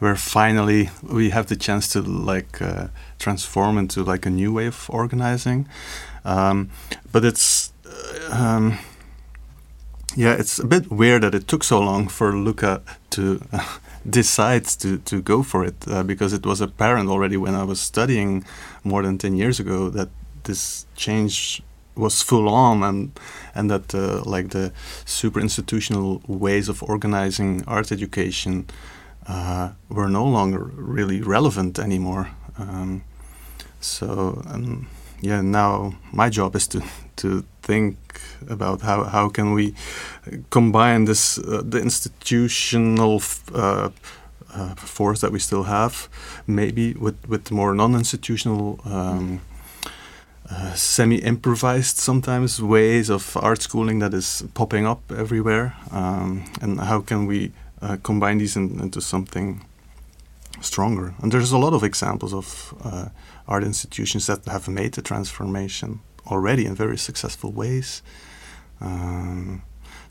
where 0.00 0.16
finally 0.16 0.90
we 1.00 1.30
have 1.30 1.46
the 1.46 1.54
chance 1.54 1.86
to 1.90 2.02
like 2.02 2.60
uh, 2.60 2.88
transform 3.20 3.78
into 3.78 4.02
like 4.02 4.26
a 4.26 4.30
new 4.30 4.52
way 4.52 4.66
of 4.66 4.90
organizing. 4.90 5.68
Um, 6.24 6.70
but 7.12 7.24
it's 7.24 7.72
uh, 7.86 8.34
um, 8.34 8.78
yeah, 10.16 10.32
it's 10.32 10.58
a 10.58 10.66
bit 10.66 10.90
weird 10.90 11.22
that 11.22 11.32
it 11.32 11.46
took 11.46 11.62
so 11.62 11.78
long 11.78 12.08
for 12.08 12.32
Luca 12.32 12.82
to 13.10 13.40
decide 14.10 14.64
to 14.80 14.98
to 15.04 15.22
go 15.22 15.44
for 15.44 15.64
it 15.64 15.76
uh, 15.86 16.02
because 16.02 16.32
it 16.32 16.44
was 16.44 16.60
apparent 16.60 17.08
already 17.08 17.36
when 17.36 17.54
I 17.54 17.62
was 17.62 17.78
studying 17.78 18.44
more 18.82 19.04
than 19.04 19.18
ten 19.18 19.36
years 19.36 19.60
ago 19.60 19.88
that 19.90 20.08
this 20.42 20.86
change 20.96 21.62
was 21.96 22.22
full 22.22 22.48
on 22.48 22.82
and 22.82 23.18
and 23.54 23.70
that 23.70 23.94
uh, 23.94 24.22
like 24.24 24.50
the 24.50 24.72
super 25.04 25.40
institutional 25.40 26.20
ways 26.26 26.68
of 26.68 26.82
organizing 26.82 27.64
art 27.66 27.90
education 27.92 28.66
uh, 29.28 29.70
were 29.88 30.08
no 30.08 30.24
longer 30.24 30.70
really 30.76 31.20
relevant 31.22 31.78
anymore. 31.78 32.28
Um, 32.58 33.02
so 33.80 34.42
um, 34.46 34.86
yeah, 35.20 35.40
now 35.40 35.94
my 36.12 36.28
job 36.28 36.54
is 36.54 36.68
to 36.68 36.82
to 37.16 37.44
think 37.62 37.96
about 38.48 38.82
how 38.82 39.04
how 39.04 39.28
can 39.28 39.54
we 39.54 39.74
combine 40.50 41.06
this 41.06 41.38
uh, 41.38 41.62
the 41.64 41.78
institutional. 41.78 43.22
Uh, 43.54 43.90
uh, 44.54 44.74
force 44.74 45.20
that 45.20 45.30
we 45.30 45.38
still 45.38 45.64
have, 45.64 46.08
maybe 46.46 46.94
with 46.94 47.16
with 47.28 47.50
more 47.50 47.74
non-institutional 47.74 48.80
um, 48.84 49.40
uh, 50.50 50.74
semi-improvised 50.74 51.96
sometimes 51.96 52.62
ways 52.62 53.10
of 53.10 53.36
art 53.36 53.62
schooling 53.62 53.98
that 54.00 54.14
is 54.14 54.44
popping 54.54 54.86
up 54.86 55.00
everywhere. 55.10 55.74
Um, 55.90 56.44
and 56.60 56.80
how 56.80 57.00
can 57.00 57.26
we 57.26 57.52
uh, 57.82 57.96
combine 58.02 58.38
these 58.38 58.56
in, 58.56 58.80
into 58.80 59.00
something 59.00 59.64
stronger? 60.60 61.14
And 61.22 61.32
there's 61.32 61.52
a 61.52 61.58
lot 61.58 61.72
of 61.72 61.82
examples 61.82 62.32
of 62.32 62.74
uh, 62.84 63.08
art 63.48 63.64
institutions 63.64 64.26
that 64.26 64.44
have 64.46 64.68
made 64.68 64.92
the 64.92 65.02
transformation 65.02 66.00
already 66.26 66.66
in 66.66 66.74
very 66.74 66.98
successful 66.98 67.52
ways 67.52 68.02
um, 68.80 69.62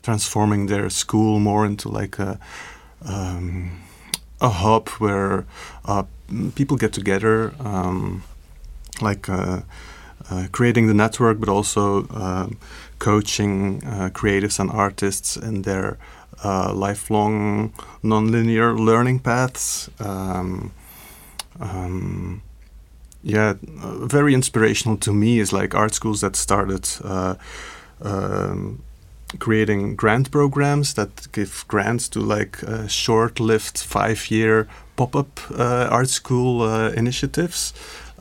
transforming 0.02 0.66
their 0.66 0.90
school 0.90 1.38
more 1.38 1.66
into 1.66 1.88
like 1.88 2.18
a 2.18 2.38
um, 3.04 3.82
a 4.40 4.48
hub 4.48 4.88
where 5.00 5.46
uh, 5.84 6.04
people 6.54 6.76
get 6.76 6.92
together 6.92 7.54
um, 7.60 8.22
like 9.00 9.28
uh, 10.30 10.34
uh, 10.34 10.46
creating 10.52 10.86
the 10.86 10.94
network, 10.94 11.38
but 11.40 11.48
also 11.48 12.06
um, 12.10 12.58
coaching 12.98 13.82
uh, 13.84 14.10
creatives 14.12 14.58
and 14.58 14.70
artists 14.70 15.36
in 15.36 15.62
their 15.62 15.98
uh, 16.44 16.72
lifelong 16.74 17.72
nonlinear 18.02 18.78
learning 18.78 19.20
paths. 19.20 19.90
Um, 20.00 20.72
um, 21.60 22.42
yeah, 23.22 23.54
very 23.62 24.34
inspirational 24.34 24.96
to 24.98 25.12
me 25.12 25.38
is 25.40 25.52
like 25.52 25.74
art 25.74 25.94
schools 25.94 26.20
that 26.20 26.36
started 26.36 26.88
uh, 27.02 27.34
um, 28.02 28.82
creating 29.38 29.96
grant 29.96 30.30
programs 30.30 30.94
that 30.94 31.32
give 31.32 31.64
grants 31.68 32.08
to 32.08 32.20
like 32.20 32.62
uh, 32.62 32.86
short-lived 32.86 33.78
five-year 33.78 34.68
pop-up 34.96 35.40
uh, 35.58 35.88
art 35.90 36.08
school 36.08 36.62
uh, 36.62 36.90
initiatives 36.90 37.72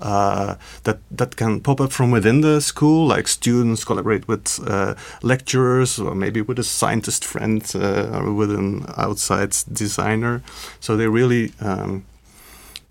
uh, 0.01 0.55
that 0.83 0.99
that 1.11 1.35
can 1.35 1.61
pop 1.61 1.79
up 1.79 1.91
from 1.91 2.11
within 2.11 2.41
the 2.41 2.61
school, 2.61 3.07
like 3.07 3.27
students 3.27 3.85
collaborate 3.85 4.27
with 4.27 4.59
uh, 4.67 4.95
lecturers 5.21 5.99
or 5.99 6.15
maybe 6.15 6.41
with 6.41 6.59
a 6.59 6.63
scientist 6.63 7.25
friend 7.25 7.71
uh, 7.75 8.19
or 8.19 8.33
with 8.33 8.51
an 8.51 8.85
outside 8.97 9.55
designer. 9.71 10.41
So 10.79 10.97
they 10.97 11.07
really, 11.07 11.51
um, 11.61 12.05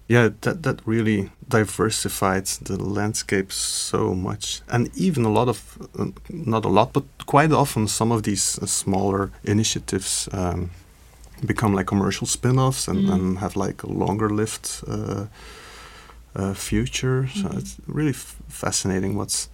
yeah, 0.08 0.30
that 0.40 0.62
that 0.62 0.80
really 0.86 1.30
diversified 1.48 2.46
the 2.62 2.82
landscape 2.82 3.52
so 3.52 4.14
much, 4.14 4.62
and 4.68 4.90
even 4.96 5.24
a 5.24 5.32
lot 5.32 5.48
of, 5.48 5.78
uh, 5.98 6.06
not 6.28 6.64
a 6.64 6.68
lot, 6.68 6.92
but 6.92 7.04
quite 7.26 7.52
often 7.52 7.88
some 7.88 8.14
of 8.14 8.22
these 8.22 8.58
uh, 8.62 8.66
smaller 8.66 9.30
initiatives. 9.44 10.28
Um, 10.32 10.70
become 11.44 11.74
like 11.74 11.86
commercial 11.86 12.26
spin-offs 12.26 12.88
and, 12.88 13.06
mm. 13.06 13.12
and 13.12 13.38
have 13.38 13.56
like 13.56 13.82
a 13.82 13.86
longer 13.86 14.30
lived 14.30 14.82
uh, 14.86 15.26
uh, 16.34 16.54
future. 16.54 17.28
So 17.28 17.48
mm-hmm. 17.48 17.58
it's 17.58 17.76
really 17.86 18.12
fascinating. 18.12 19.16
What's 19.16 19.48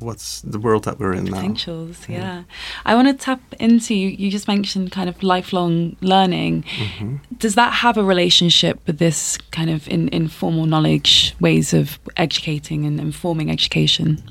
what's 0.00 0.42
the 0.42 0.58
world 0.58 0.84
that 0.84 0.98
we're 0.98 1.14
in 1.14 1.26
Potentials, 1.26 2.08
now. 2.08 2.14
yeah. 2.14 2.20
yeah. 2.20 2.42
I 2.84 2.94
want 2.94 3.08
to 3.08 3.14
tap 3.14 3.40
into 3.58 3.94
you 3.94 4.30
just 4.30 4.48
mentioned 4.48 4.92
kind 4.92 5.08
of 5.08 5.22
lifelong 5.22 5.96
learning. 6.00 6.64
Mm-hmm. 6.64 7.16
Does 7.38 7.54
that 7.54 7.74
have 7.74 7.96
a 7.96 8.04
relationship 8.04 8.80
with 8.86 8.98
this 8.98 9.38
kind 9.50 9.70
of 9.70 9.88
in, 9.88 10.08
informal 10.08 10.66
knowledge 10.66 11.34
ways 11.40 11.72
of 11.72 11.98
educating 12.16 12.84
and 12.84 13.00
informing 13.00 13.50
education? 13.50 14.30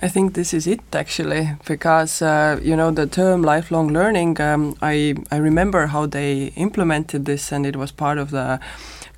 I 0.00 0.08
think 0.08 0.34
this 0.34 0.54
is 0.54 0.66
it 0.68 0.80
actually, 0.92 1.50
because 1.66 2.22
uh, 2.22 2.60
you 2.62 2.76
know 2.76 2.92
the 2.92 3.06
term 3.06 3.42
lifelong 3.42 3.92
learning. 3.92 4.40
Um, 4.40 4.76
I 4.80 5.14
I 5.32 5.38
remember 5.38 5.86
how 5.86 6.06
they 6.06 6.52
implemented 6.56 7.24
this, 7.24 7.52
and 7.52 7.66
it 7.66 7.74
was 7.74 7.90
part 7.90 8.18
of 8.18 8.30
the 8.30 8.60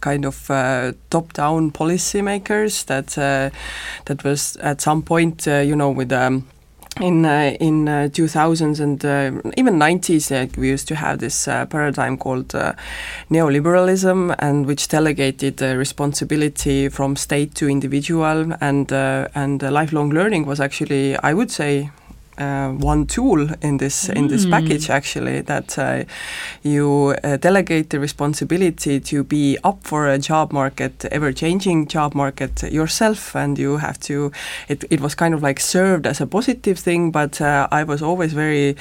kind 0.00 0.24
of 0.24 0.50
uh, 0.50 0.92
top-down 1.10 1.70
policymakers 1.72 2.86
that 2.86 3.16
uh, 3.18 3.50
that 4.06 4.24
was 4.24 4.56
at 4.56 4.80
some 4.80 5.02
point, 5.02 5.46
uh, 5.46 5.58
you 5.58 5.76
know, 5.76 5.90
with 5.90 6.12
um, 6.12 6.46
in 7.00 7.24
uh, 7.24 7.56
in 7.60 7.88
uh, 7.88 8.08
2000s 8.12 8.80
and 8.80 9.04
uh, 9.04 9.30
even 9.56 9.78
90s 9.78 10.32
uh, 10.32 10.50
we 10.58 10.68
used 10.68 10.88
to 10.88 10.94
have 10.94 11.18
this 11.18 11.46
uh, 11.46 11.64
paradigm 11.66 12.16
called 12.16 12.48
neoliberalism 13.30 14.34
and 14.38 14.66
which 14.66 14.88
delegated 14.88 15.60
responsibility 15.60 16.88
from 16.88 17.16
state 17.16 17.54
to 17.54 17.68
individual 17.68 18.52
and 18.60 18.92
and 18.92 19.62
lifelong 19.62 20.10
learning 20.10 20.46
was 20.46 20.60
actually 20.60 21.16
I 21.18 21.32
would 21.32 21.50
say 21.50 21.90
uh, 22.40 22.70
one 22.84 23.06
tool 23.06 23.48
in 23.62 23.78
this 23.78 24.08
in 24.08 24.28
this 24.28 24.46
Mm. 24.46 24.50
package 24.50 24.90
actually 24.90 25.42
that 25.42 25.78
uh, 25.78 26.04
you 26.62 27.14
uh, 27.24 27.36
delegate 27.36 27.88
the 27.90 27.98
responsibility 28.00 29.00
to 29.00 29.22
be 29.24 29.58
up 29.64 29.78
for 29.82 30.08
a 30.08 30.18
job 30.18 30.52
market, 30.52 31.04
ever 31.12 31.32
changing 31.32 31.86
job 31.86 32.14
market 32.14 32.62
yourself, 32.72 33.36
and 33.36 33.58
you 33.58 33.76
have 33.78 33.98
to. 34.00 34.30
It 34.68 34.84
it 34.90 35.00
was 35.00 35.14
kind 35.14 35.34
of 35.34 35.42
like 35.42 35.60
served 35.60 36.06
as 36.06 36.20
a 36.20 36.26
positive 36.26 36.74
thing, 36.82 37.12
but 37.12 37.40
uh, 37.40 37.68
I 37.80 37.84
was 37.84 38.02
always 38.02 38.32
very 38.32 38.76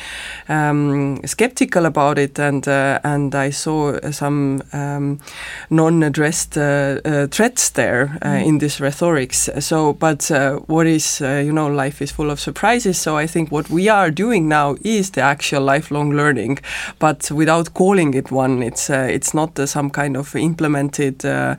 um, 0.50 1.20
skeptical 1.26 1.86
about 1.86 2.18
it, 2.18 2.40
and 2.40 2.68
uh, 2.68 3.00
and 3.04 3.36
I 3.36 3.52
saw 3.52 4.00
some 4.12 4.62
um, 4.74 5.20
non-addressed 5.70 6.58
uh, 6.58 7.28
threats 7.28 7.70
there 7.72 8.18
uh, 8.26 8.48
in 8.48 8.60
this 8.60 8.80
rhetorics. 8.80 9.50
So, 9.60 9.94
but 9.94 10.32
what 10.68 10.88
is 10.88 11.20
you 11.22 11.52
know, 11.52 11.68
life 11.68 12.02
is 12.04 12.12
full 12.12 12.32
of 12.32 12.40
surprises. 12.40 12.98
So 13.02 13.18
I 13.18 13.28
think 13.28 13.49
what 13.50 13.70
we 13.70 13.90
are 13.90 14.12
doing 14.12 14.48
now 14.48 14.76
is 14.84 15.12
the 15.12 15.22
actual 15.22 15.62
lifelong 15.62 16.12
learning, 16.12 16.60
but 17.00 17.32
without 17.32 17.74
calling 17.74 18.14
it 18.14 18.32
one. 18.32 18.64
It's 18.64 18.90
uh, 18.90 19.08
it's 19.10 19.34
not 19.34 19.60
uh, 19.60 19.66
some 19.66 19.90
kind 19.90 20.18
of 20.18 20.36
implemented. 20.36 21.26
Uh, 21.26 21.56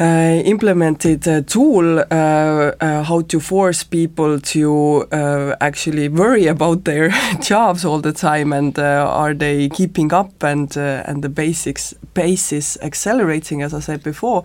implemented 0.00 1.26
a 1.26 1.42
tool 1.42 2.00
uh, 2.00 2.04
uh, 2.80 3.02
how 3.04 3.20
to 3.22 3.38
force 3.40 3.84
people 3.84 4.40
to 4.40 5.06
uh, 5.12 5.54
actually 5.60 6.08
worry 6.08 6.46
about 6.46 6.84
their 6.84 7.10
jobs 7.40 7.84
all 7.84 8.00
the 8.00 8.12
time 8.12 8.52
and 8.52 8.78
uh, 8.78 9.06
are 9.08 9.34
they 9.34 9.68
keeping 9.68 10.12
up 10.12 10.42
and 10.42 10.76
uh, 10.76 11.02
and 11.06 11.22
the 11.22 11.28
basics 11.28 11.94
pace 12.14 12.52
is 12.52 12.78
accelerating 12.82 13.62
as 13.62 13.74
I 13.74 13.80
said 13.80 14.02
before. 14.02 14.42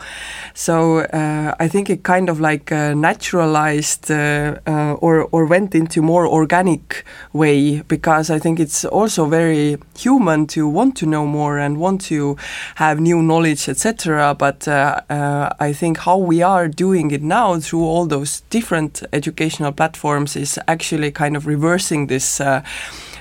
So 0.53 1.00
uh, 1.00 1.56
I 1.60 1.68
think 1.68 1.89
it 1.89 2.03
kind 2.03 2.29
of 2.29 2.39
like 2.39 2.72
uh, 2.72 2.94
naturalized 2.94 4.12
uh, 4.12 4.58
uh, 4.68 4.94
or 4.94 5.27
or 5.32 5.46
went 5.46 5.75
into 5.75 6.01
more 6.01 6.27
organic 6.27 7.06
way 7.34 7.82
because 7.88 8.29
I 8.29 8.39
think 8.39 8.60
it's 8.60 8.86
also 8.86 9.25
very 9.25 9.77
human 9.98 10.48
to 10.48 10.68
want 10.68 10.96
to 10.98 11.06
know 11.06 11.25
more 11.25 11.58
and 11.58 11.77
want 11.77 12.01
to 12.10 12.38
have 12.75 13.00
new 13.00 13.22
knowledge 13.22 13.70
etc 13.70 14.36
but 14.36 14.68
uh, 14.68 15.01
uh, 15.10 15.38
I 15.60 15.74
think 15.74 15.98
how 16.00 16.17
we 16.17 16.43
are 16.43 16.67
doing 16.67 17.12
it 17.12 17.22
now 17.22 17.60
through 17.60 17.84
all 17.84 18.08
those 18.08 18.41
different 18.50 19.03
educational 19.12 19.72
platforms 19.72 20.36
is 20.36 20.60
actually 20.67 21.12
kind 21.12 21.36
of 21.36 21.48
reversing 21.48 22.08
this 22.08 22.41
uh, 22.41 22.62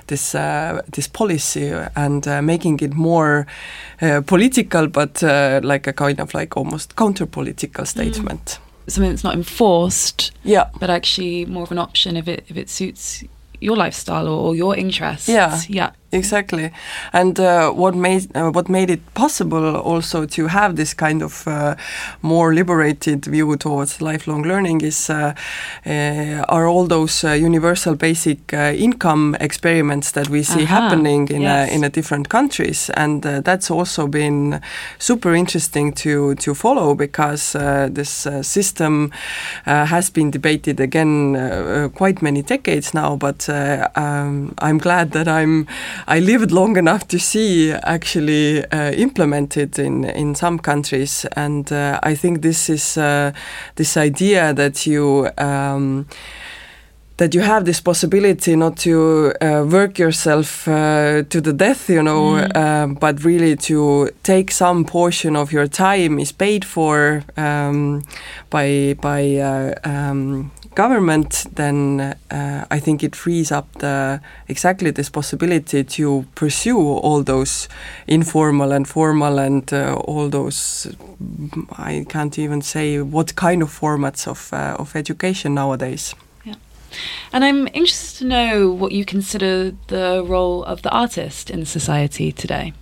this 0.06 0.34
uh, 0.34 0.82
this 0.92 1.08
policy 1.08 1.72
and 1.94 2.26
uh, 2.26 2.42
making 2.42 2.80
it 2.80 2.94
more 2.94 3.46
uh, 4.02 4.20
political, 4.26 4.86
but 4.88 5.22
uh, 5.22 5.60
like 5.62 5.86
a 5.86 5.92
kind 5.92 6.20
of 6.20 6.34
like 6.34 6.56
almost 6.56 6.96
counter-political 6.96 7.84
statement. 7.84 8.58
Something 8.88 9.12
that's 9.12 9.24
not 9.24 9.34
enforced, 9.34 10.32
Yeah, 10.44 10.70
but 10.80 10.90
actually 10.90 11.44
more 11.44 11.62
of 11.62 11.72
an 11.72 11.78
option 11.78 12.16
if 12.16 12.26
it 12.26 12.44
if 12.48 12.56
it 12.56 12.70
suits 12.70 13.24
your 13.60 13.76
lifestyle 13.76 14.26
or, 14.26 14.48
or 14.48 14.56
your 14.56 14.76
interests. 14.76 15.28
Yeah. 15.28 15.60
Yeah. 15.68 15.90
Exactly. 16.12 16.70
And 17.12 17.38
uh, 17.40 17.70
what 17.70 17.94
made 17.94 18.36
uh, 18.36 18.50
what 18.50 18.68
made 18.68 18.90
it 18.90 19.00
possible 19.14 19.76
also 19.76 20.26
to 20.26 20.46
have 20.48 20.76
this 20.76 20.94
kind 20.94 21.22
of 21.22 21.46
uh, 21.46 21.74
more 22.22 22.54
liberated 22.54 23.24
view 23.24 23.56
towards 23.56 24.00
lifelong 24.00 24.42
learning 24.42 24.82
is 24.82 25.10
uh, 25.10 25.34
uh, 25.86 26.44
are 26.48 26.66
all 26.66 26.86
those 26.86 27.24
uh, 27.24 27.32
universal 27.32 27.94
basic 27.94 28.52
uh, 28.52 28.72
income 28.76 29.36
experiments 29.40 30.12
that 30.12 30.28
we 30.28 30.42
see 30.42 30.62
Aha, 30.62 30.80
happening 30.80 31.28
in 31.28 31.42
yes. 31.42 31.70
in 31.70 31.84
a 31.84 31.88
different 31.88 32.28
countries, 32.28 32.90
and 32.90 33.26
uh, 33.26 33.40
that's 33.40 33.70
also 33.70 34.06
been 34.06 34.60
super 34.98 35.34
interesting 35.34 35.92
to 35.92 36.34
to 36.34 36.54
follow 36.54 36.94
because 36.94 37.54
uh, 37.54 37.88
this 37.90 38.26
uh, 38.26 38.42
system 38.42 39.12
uh, 39.66 39.84
has 39.86 40.10
been 40.10 40.30
debated 40.30 40.80
again 40.80 41.90
quite 41.94 42.22
many 42.22 42.42
decades 42.42 42.94
now. 42.94 43.16
But 43.16 43.48
uh, 43.48 43.88
um, 43.96 44.54
I'm 44.58 44.78
glad 44.78 45.12
that 45.12 45.28
I'm 45.28 45.66
I 46.06 46.20
lived 46.20 46.50
long 46.52 46.76
enough 46.76 47.08
to 47.08 47.18
see 47.18 47.72
actually 47.72 48.64
uh, 48.64 48.92
implemented 48.92 49.78
in 49.78 50.04
in 50.04 50.34
some 50.34 50.58
countries, 50.58 51.26
and 51.36 51.70
uh, 51.72 51.98
I 52.02 52.14
think 52.14 52.42
this 52.42 52.68
is 52.68 52.96
uh, 52.96 53.32
this 53.74 53.96
idea 53.96 54.54
that 54.54 54.86
you. 54.86 55.28
Um, 55.38 56.06
that 57.18 57.34
you 57.34 57.40
have 57.40 57.64
this 57.64 57.80
possibility 57.80 58.54
not 58.54 58.76
to 58.76 59.32
uh, 59.40 59.64
work 59.68 59.98
yourself 59.98 60.68
uh, 60.68 61.24
to 61.28 61.40
the 61.40 61.52
death, 61.52 61.90
you 61.90 62.00
know, 62.00 62.48
um, 62.54 62.94
but 62.94 63.24
really 63.24 63.56
to 63.56 64.08
take 64.22 64.52
some 64.52 64.84
portion 64.84 65.34
of 65.34 65.52
your 65.52 65.66
time 65.66 66.20
is 66.20 66.30
paid 66.32 66.64
for 66.64 67.24
um, 67.36 68.04
by 68.50 68.94
by 69.00 69.34
uh, 69.36 69.74
um, 69.84 70.52
government, 70.82 71.46
then 71.56 72.00
uh, 72.30 72.64
I 72.76 72.80
think 72.80 73.02
it 73.02 73.16
frees 73.16 73.52
up 73.52 73.66
the 73.78 74.20
exactly 74.48 74.92
this 74.92 75.10
possibility 75.10 75.84
to 75.84 76.24
pursue 76.34 76.78
all 76.78 77.24
those 77.24 77.68
informal 78.06 78.72
and 78.72 78.86
formal 78.86 79.38
and 79.38 79.72
uh, 79.72 79.94
all 80.06 80.30
those 80.30 80.88
I 81.90 82.06
can't 82.08 82.38
even 82.38 82.62
say 82.62 83.02
what 83.02 83.34
kind 83.34 83.62
of 83.62 83.80
formats 83.80 84.26
of 84.28 84.52
uh, 84.52 84.82
of 84.82 84.96
education 84.96 85.54
nowadays. 85.54 86.14
And 87.32 87.44
I'm 87.44 87.68
interested 87.74 88.18
to 88.18 88.24
know 88.24 88.70
what 88.80 88.92
you 88.92 89.04
consider 89.04 89.72
the 89.88 90.24
role 90.26 90.64
of 90.64 90.80
the 90.82 90.90
artist 90.90 91.50
in 91.50 91.66
society 91.66 92.32
today. 92.32 92.72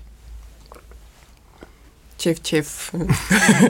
Cif, 2.19 2.41
Cif. 2.41 2.95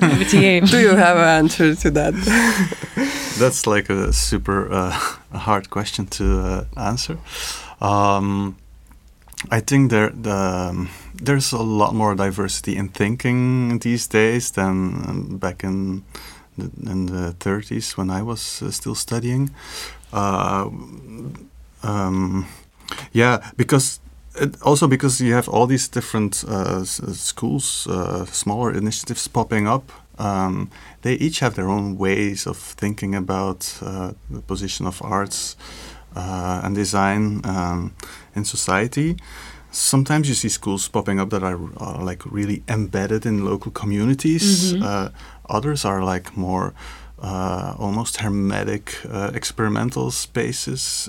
Over 0.02 0.24
to 0.24 0.40
you. 0.40 0.60
Do 0.66 0.78
you 0.78 0.96
have 0.96 1.16
an 1.16 1.44
answer 1.44 1.74
to 1.74 1.90
that? 1.90 2.14
That's 3.38 3.66
like 3.66 3.90
a 3.90 4.12
super 4.12 4.72
uh, 4.72 4.90
hard 5.38 5.68
question 5.70 6.06
to 6.06 6.40
uh, 6.40 6.64
answer. 6.76 7.18
Um, 7.80 8.56
I 9.50 9.60
think 9.60 9.90
there 9.90 10.10
the, 10.10 10.34
um, 10.70 10.88
there's 11.14 11.52
a 11.52 11.62
lot 11.62 11.94
more 11.94 12.14
diversity 12.14 12.76
in 12.76 12.88
thinking 12.88 13.78
these 13.80 14.06
days 14.06 14.50
than 14.52 15.04
um, 15.06 15.38
back 15.38 15.62
in 15.64 16.04
the, 16.56 16.70
in 16.90 17.06
the 17.06 17.34
30s 17.38 17.96
when 17.96 18.10
I 18.10 18.22
was 18.22 18.62
uh, 18.62 18.70
still 18.70 18.94
studying. 18.94 19.50
Uh, 20.12 20.70
um, 21.82 22.46
yeah, 23.12 23.50
because 23.56 23.98
it, 23.98 24.05
also 24.62 24.86
because 24.88 25.20
you 25.20 25.34
have 25.34 25.48
all 25.48 25.66
these 25.66 25.88
different 25.88 26.44
uh, 26.48 26.84
schools, 26.84 27.86
uh, 27.86 28.24
smaller 28.26 28.72
initiatives 28.72 29.28
popping 29.28 29.66
up. 29.68 29.90
Um, 30.18 30.70
they 31.02 31.14
each 31.14 31.40
have 31.40 31.54
their 31.54 31.68
own 31.68 31.98
ways 31.98 32.46
of 32.46 32.56
thinking 32.56 33.14
about 33.14 33.78
uh, 33.82 34.12
the 34.30 34.40
position 34.40 34.86
of 34.86 35.02
arts 35.02 35.56
uh, 36.14 36.60
and 36.64 36.74
design 36.74 37.40
um, 37.44 37.92
in 38.34 38.44
society. 38.44 39.16
Sometimes 39.70 40.26
you 40.28 40.34
see 40.34 40.48
schools 40.48 40.88
popping 40.88 41.20
up 41.20 41.28
that 41.30 41.42
are, 41.42 41.58
are 41.76 42.02
like 42.02 42.24
really 42.24 42.62
embedded 42.66 43.26
in 43.26 43.44
local 43.44 43.70
communities. 43.72 44.72
Mhm. 44.72 44.82
Uh, 44.82 45.08
others 45.50 45.84
are 45.84 46.02
like 46.02 46.34
more 46.36 46.72
uh, 47.22 47.74
almost 47.78 48.16
hermetic 48.18 48.94
uh, 49.12 49.30
experimental 49.34 50.10
spaces. 50.10 51.08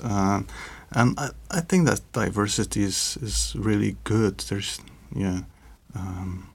And 0.92 1.18
I, 1.18 1.30
I 1.50 1.60
think 1.60 1.86
that 1.86 2.00
diversity 2.12 2.82
is, 2.82 3.18
is 3.22 3.54
really 3.56 3.96
good. 4.04 4.38
There's, 4.38 4.80
yeah. 5.14 5.40
Um, 5.94 6.48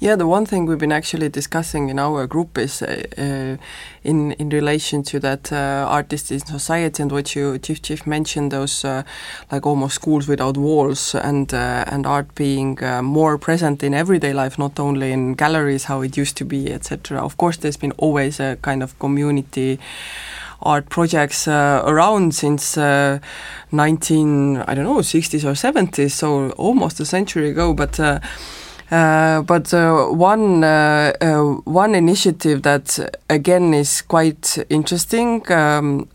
Yeah, 0.00 0.16
the 0.16 0.26
one 0.26 0.46
thing 0.46 0.66
we've 0.66 0.78
been 0.78 0.92
actually 0.92 1.28
discussing 1.28 1.88
in 1.88 1.98
our 1.98 2.26
group 2.26 2.56
is 2.58 2.82
uh, 2.82 3.02
uh, 3.18 3.56
in 4.02 4.32
in 4.32 4.48
relation 4.48 5.02
to 5.02 5.20
that 5.20 5.52
uh, 5.52 5.86
artists 5.88 6.30
in 6.30 6.40
society 6.40 7.02
and 7.02 7.12
what 7.12 7.34
you 7.34 7.58
Cif 7.58 7.80
Cif 7.80 8.06
mentioned 8.06 8.50
those 8.50 8.84
uh, 8.84 9.02
like 9.52 9.66
almost 9.66 9.94
schools 9.94 10.28
without 10.28 10.56
walls 10.56 11.14
and 11.14 11.52
uh, 11.52 11.84
and 11.86 12.06
art 12.06 12.34
being 12.34 12.78
more 13.02 13.38
present 13.38 13.82
in 13.82 13.94
everyday 13.94 14.32
life, 14.32 14.58
not 14.58 14.78
only 14.80 15.12
in 15.12 15.34
galleries 15.34 15.84
how 15.84 16.02
it 16.02 16.16
used 16.16 16.36
to 16.36 16.44
be, 16.44 16.72
etc. 16.72 17.18
Of 17.24 17.36
course, 17.36 17.58
there's 17.58 17.78
been 17.80 17.94
always 17.98 18.40
a 18.40 18.56
kind 18.62 18.82
of 18.82 18.98
community 18.98 19.78
art 20.62 20.88
projects 20.88 21.46
uh, 21.48 21.82
around 21.84 22.34
since 22.34 22.76
uh, 22.76 23.18
19 23.72 24.58
I 24.58 24.74
don't 24.74 24.84
know 24.84 24.96
60s 24.98 25.44
or 25.44 25.52
70s, 25.52 26.12
so 26.12 26.50
almost 26.50 27.00
a 27.00 27.04
century 27.04 27.50
ago, 27.50 27.74
but. 27.74 27.98
Uh, 28.90 29.42
but 29.42 29.74
uh, 29.74 30.06
one 30.06 30.64
uh, 30.64 31.12
one 31.64 31.94
initiative 31.94 32.62
that 32.62 32.98
again 33.28 33.74
is 33.74 34.00
quite 34.00 34.58
interesting 34.70 35.42
um, 35.52 36.08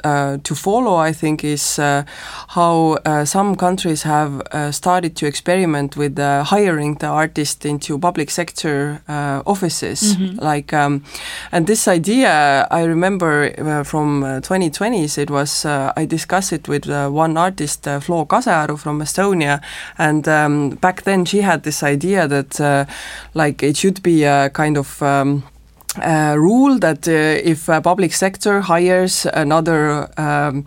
to 0.43 0.55
follow, 0.55 0.95
I 0.95 1.13
think, 1.13 1.43
is 1.43 1.77
how 1.77 2.97
some 3.25 3.55
countries 3.55 4.03
have 4.03 4.41
started 4.71 5.15
to 5.17 5.27
experiment 5.27 5.95
with 5.97 6.17
hiring 6.17 6.95
the 6.95 7.07
artist 7.07 7.65
into 7.65 7.99
public 7.99 8.31
sector 8.31 9.01
offices. 9.45 10.15
Mhm. 10.15 10.41
Like, 10.41 10.73
um, 10.73 11.03
and 11.51 11.67
this 11.67 11.87
idea 11.87 12.67
I 12.71 12.83
remember 12.83 13.83
from 13.83 14.23
uh, 14.23 14.41
2020s. 14.41 15.17
It 15.17 15.29
was 15.29 15.65
I 15.65 16.05
discussed 16.07 16.53
it 16.53 16.67
with 16.67 16.85
one 16.87 17.37
artist, 17.37 17.83
Flo 18.01 18.25
Kasearu 18.25 18.77
from 18.77 19.01
Estonia, 19.01 19.61
and 19.97 20.27
um, 20.27 20.69
back 20.81 21.03
then 21.03 21.25
she 21.25 21.41
had 21.41 21.61
this 21.63 21.83
idea 21.83 22.27
that 22.27 22.62
like 23.33 23.63
it 23.63 23.77
should 23.77 24.01
be 24.03 24.23
a 24.23 24.49
kind 24.49 24.77
of 24.77 25.01
um, 25.01 25.43
uh, 26.01 26.35
rule 26.37 26.79
that 26.79 27.07
uh, 27.07 27.11
if 27.51 27.69
a 27.69 27.79
public 27.81 28.13
sector 28.13 28.61
hires 28.61 29.27
another 29.33 30.09
um, 30.19 30.65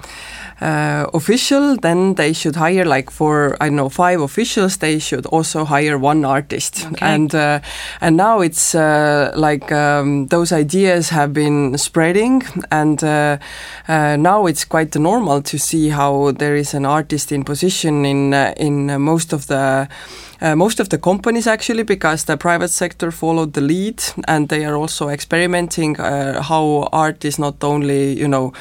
uh, 0.61 1.07
official, 1.13 1.77
then 1.77 2.15
they 2.15 2.33
should 2.33 2.57
hire 2.57 2.85
like 2.85 3.11
for 3.11 3.57
I 3.61 3.67
don't 3.69 3.77
know 3.77 3.89
five 3.89 4.21
officials. 4.21 4.77
They 4.77 4.99
should 5.01 5.27
also 5.27 5.65
hire 5.65 5.99
one 5.99 6.25
artist, 6.25 6.87
Okay. 6.87 7.07
and 7.15 7.35
uh, 7.35 7.59
and 8.01 8.17
now 8.17 8.41
it's 8.41 8.75
uh, 8.75 9.33
like 9.35 9.73
um, 9.73 10.29
those 10.29 10.53
ideas 10.53 11.11
have 11.11 11.33
been 11.33 11.77
spreading, 11.79 12.43
and 12.71 13.03
uh, 13.03 13.37
uh, 13.89 14.17
now 14.17 14.47
it's 14.47 14.65
quite 14.65 14.97
normal 14.99 15.43
to 15.43 15.59
see 15.59 15.89
how 15.91 16.33
there 16.39 16.57
is 16.57 16.75
an 16.75 16.87
artist 16.87 17.33
in 17.33 17.45
position 17.45 18.05
in 18.07 18.33
uh, 18.33 18.55
in 18.57 18.91
uh, 18.91 18.99
most 18.99 19.33
of 19.33 19.47
the. 19.47 19.89
Uh, 20.47 20.55
most 20.55 20.79
of 20.81 20.89
the 20.91 20.99
companies 20.99 21.47
actually 21.49 21.83
because 21.83 22.25
the 22.25 22.37
private 22.37 22.69
sector 22.69 23.11
followed 23.11 23.53
the 23.55 23.61
lead 23.61 24.01
and 24.29 24.49
they 24.49 24.65
are 24.65 24.77
also 24.77 25.09
experimenting 25.09 25.99
uh, 25.99 26.41
how 26.41 26.89
art 26.93 27.25
is 27.25 27.37
not 27.39 27.65
only 27.65 28.13
you 28.13 28.29
know 28.29 28.53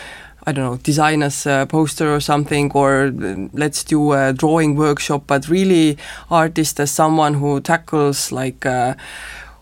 I 0.48 0.52
don't 0.52 0.66
know, 0.66 0.78
design 0.78 1.24
us 1.24 1.46
a 1.46 1.66
poster 1.68 2.14
or 2.14 2.20
something, 2.20 2.72
or 2.74 3.08
uh, 3.08 3.48
let's 3.54 3.84
do 3.84 4.14
a 4.14 4.32
drawing 4.32 4.76
workshop, 4.76 5.24
but 5.28 5.50
really 5.50 5.98
artist 6.30 6.80
as 6.80 6.92
someone 6.92 7.34
who 7.34 7.60
tackles 7.62 8.32
like 8.32 8.64
uh, 8.64 8.94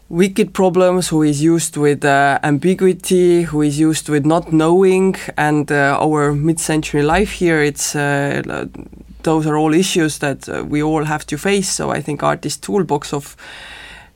wicked 0.10 0.54
problems, 0.54 1.08
who 1.08 1.24
is 1.24 1.42
used 1.42 1.78
with 1.78 2.04
uh, 2.04 2.38
ambiguity, 2.44 3.44
who 3.44 3.62
is 3.62 3.80
used 3.80 4.10
with 4.10 4.26
not 4.26 4.52
knowing, 4.52 5.16
and 5.38 5.72
uh, 5.72 5.98
our 6.02 6.34
mid-century 6.34 7.02
life 7.02 7.32
here, 7.32 7.64
it's 7.64 7.96
uh, 7.96 8.68
those 9.24 9.48
are 9.48 9.58
all 9.58 9.74
issues 9.74 10.20
that 10.20 10.48
uh, 10.50 10.64
we 10.64 10.84
all 10.84 11.04
have 11.06 11.26
to 11.28 11.38
face. 11.38 11.70
So 11.70 11.90
I 11.90 12.02
think 12.02 12.24
artist 12.24 12.64
toolbox 12.64 13.14
of 13.14 13.36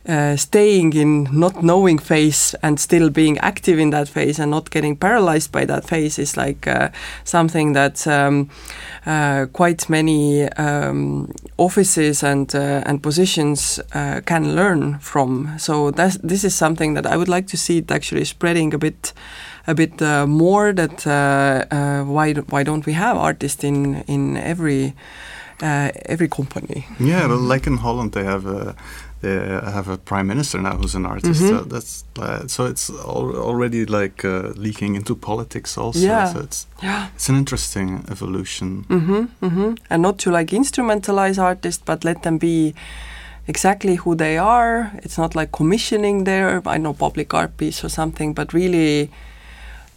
uh, 0.08 0.38
staying 0.38 0.94
in 0.94 1.28
not 1.32 1.62
knowing 1.62 1.98
phase 1.98 2.56
and 2.64 2.80
still 2.80 3.10
being 3.10 3.38
active 3.40 3.78
in 3.78 3.90
that 3.90 4.08
phase 4.08 4.40
and 4.40 4.50
not 4.50 4.70
getting 4.70 4.96
paralyzed 4.96 5.52
by 5.52 5.66
that 5.66 5.86
phase 5.86 6.18
is 6.18 6.38
like 6.38 6.66
uh, 6.66 6.90
something 7.26 7.74
that 7.74 8.08
um, 8.08 8.50
uh, 9.06 9.46
quite 9.52 9.90
many 9.90 10.48
um, 10.54 11.30
offices 11.58 12.24
and 12.24 12.56
uh, 12.56 12.82
and 12.86 13.04
positions 13.04 13.82
uh, 13.94 14.22
can 14.26 14.56
learn 14.56 14.98
from. 15.00 15.54
So 15.58 15.92
this 15.92 16.44
is 16.44 16.56
something 16.56 16.94
that 16.94 17.06
I 17.06 17.18
would 17.18 17.30
like 17.30 17.48
to 17.48 17.58
see 17.58 17.80
it 17.80 17.92
actually 17.92 18.26
spreading 18.26 18.74
a 18.74 18.78
bit 18.78 19.14
a 19.68 19.74
bit 19.74 20.02
uh, 20.02 20.26
more. 20.28 20.74
That 20.74 21.06
uh, 21.06 22.04
why 22.06 22.34
why 22.34 22.64
don't 22.64 22.86
we 22.86 22.94
have 22.94 23.18
artists 23.18 23.64
in 23.64 24.04
in 24.08 24.38
every 24.38 24.94
every 26.10 26.28
company? 26.28 26.86
Yeah, 27.00 27.28
well, 27.28 27.38
like 27.54 27.68
in 27.68 27.78
Holland, 27.78 28.12
they 28.12 28.24
have 28.24 28.46
a 28.46 28.76
they 29.22 29.34
have 29.74 29.88
a 29.88 29.98
prime 29.98 30.28
minister 30.28 30.62
now 30.62 30.76
who's 30.78 30.96
an 30.96 31.06
artist. 31.06 31.42
Mhm. 31.42 31.50
So 31.50 31.64
that's 31.64 32.04
uh, 32.20 32.48
so 32.48 32.66
it's 32.66 32.90
al 32.90 33.36
already 33.36 33.86
like 33.86 34.24
uh, 34.28 34.54
leaking 34.56 34.96
into 34.96 35.16
politics 35.16 35.78
also. 35.78 36.00
Yeah. 36.00 36.34
So 36.34 36.40
it's 36.40 36.68
Yeah. 36.84 37.08
it's 37.16 37.30
an 37.30 37.36
interesting 37.36 38.04
evolution. 38.12 38.86
Mm-hmm, 38.90 39.26
mm-hmm. 39.42 39.74
And 39.90 40.02
not 40.02 40.18
to 40.20 40.32
like 40.32 40.56
instrumentalize 40.56 41.42
artists, 41.42 41.84
but 41.86 42.04
let 42.04 42.22
them 42.22 42.38
be 42.38 42.74
exactly 43.48 43.96
who 43.96 44.16
they 44.16 44.38
are. 44.38 44.92
It's 45.04 45.18
not 45.18 45.36
like 45.36 45.52
commissioning 45.52 46.26
their, 46.26 46.62
I 46.76 46.78
know, 46.78 46.94
public 46.94 47.34
art 47.34 47.58
piece 47.58 47.84
or 47.84 47.90
something, 47.90 48.34
but 48.36 48.54
really 48.54 49.10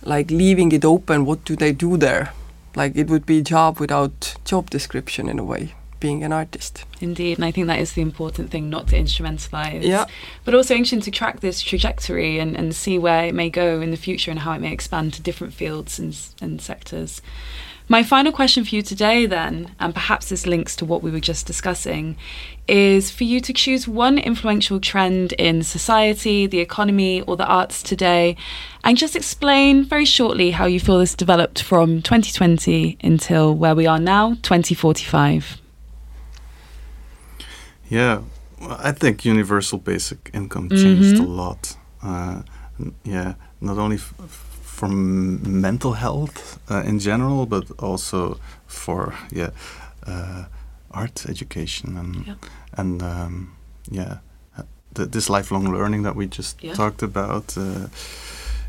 like 0.02 0.30
leaving 0.30 0.72
it 0.72 0.84
open. 0.84 1.24
What 1.24 1.44
do 1.44 1.56
they 1.56 1.72
do 1.72 1.96
there? 1.96 2.32
Like 2.76 2.96
it 2.96 3.08
would 3.08 3.26
be 3.26 3.38
a 3.38 3.42
job 3.42 3.80
without 3.80 4.36
job 4.44 4.70
description 4.70 5.28
in 5.28 5.38
a 5.38 5.44
way, 5.44 5.74
being 5.98 6.22
an 6.22 6.32
artist. 6.32 6.84
Indeed, 7.00 7.38
and 7.38 7.44
I 7.44 7.50
think 7.50 7.66
that 7.66 7.80
is 7.80 7.94
the 7.94 8.02
important 8.02 8.50
thing, 8.50 8.70
not 8.70 8.88
to 8.88 8.96
instrumentalize. 8.96 9.82
Yeah. 9.82 10.06
But 10.44 10.54
also 10.54 10.74
interesting 10.74 11.00
to 11.00 11.10
track 11.10 11.40
this 11.40 11.62
trajectory 11.62 12.38
and, 12.38 12.56
and 12.56 12.74
see 12.74 12.98
where 12.98 13.24
it 13.24 13.34
may 13.34 13.50
go 13.50 13.80
in 13.80 13.90
the 13.90 13.96
future 13.96 14.30
and 14.30 14.40
how 14.40 14.52
it 14.52 14.60
may 14.60 14.72
expand 14.72 15.14
to 15.14 15.22
different 15.22 15.52
fields 15.52 15.98
and, 15.98 16.16
and 16.40 16.60
sectors. 16.62 17.20
My 17.90 18.05
final 18.05 18.31
question 18.31 18.64
for 18.64 18.76
you 18.76 18.83
today, 18.83 19.26
then, 19.26 19.74
and 19.81 19.92
perhaps 19.92 20.29
this 20.29 20.46
links 20.46 20.76
to 20.76 20.85
what 20.85 21.03
we 21.03 21.11
were 21.11 21.18
just 21.18 21.44
discussing, 21.44 22.16
is 22.68 23.11
for 23.11 23.24
you 23.24 23.40
to 23.40 23.53
choose 23.53 23.88
one 23.88 24.16
influential 24.16 24.79
trend 24.79 25.33
in 25.33 25.64
society, 25.64 26.46
the 26.46 26.61
economy, 26.61 27.22
or 27.22 27.37
the 27.37 27.44
arts 27.46 27.83
today, 27.83 28.37
and 28.85 28.96
just 28.96 29.16
explain 29.16 29.83
very 29.83 30.05
shortly 30.05 30.53
how 30.53 30.66
you 30.66 30.79
feel 30.79 31.00
this 31.00 31.16
developed 31.16 31.62
from 31.62 32.00
2020 32.00 32.96
until 33.03 33.53
where 33.57 33.74
we 33.74 33.88
are 33.88 33.98
now, 33.98 34.35
2045. 34.42 35.61
Yeah, 37.88 38.20
I 38.68 38.92
think 38.92 39.24
universal 39.24 39.79
basic 39.79 40.31
income 40.33 40.68
changed 40.70 41.16
a 41.18 41.22
Mhm. 41.22 41.37
lot. 41.37 41.76
Uh, 42.00 42.42
yeah, 43.03 43.35
not 43.61 43.79
only 43.79 43.96
f- 43.96 44.14
for 44.81 44.88
mental 44.88 45.93
health 45.93 46.59
uh, 46.71 46.83
in 46.88 46.99
general, 46.99 47.47
but 47.47 47.64
also 47.79 48.38
for 48.66 49.12
yeah 49.33 49.51
uh, 50.09 50.45
art 51.03 51.25
education 51.29 51.97
and 51.97 52.14
Yeah. 52.27 52.35
and 52.79 53.03
um, 53.03 53.49
yeah 53.90 54.19
uh, 54.59 54.62
th- 54.95 55.11
this 55.11 55.29
lifelong 55.29 55.73
learning 55.73 56.05
that 56.05 56.16
we 56.16 56.27
just 56.27 56.57
Yeah. 56.64 56.77
talked 56.77 57.03
about. 57.03 57.57
Uh, 57.57 57.88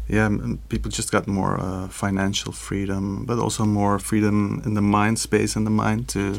yeah, 0.10 0.30
people 0.69 0.91
just 0.91 1.12
got 1.12 1.28
more 1.28 1.56
uh, 1.60 1.88
financial 1.89 2.52
freedom, 2.54 3.26
but 3.26 3.39
also 3.39 3.65
more 3.65 4.00
freedom 4.00 4.62
in 4.65 4.74
the 4.74 4.82
mind 4.82 5.19
space 5.19 5.56
and 5.60 5.65
the 5.65 5.71
mind 5.86 6.08
to 6.08 6.36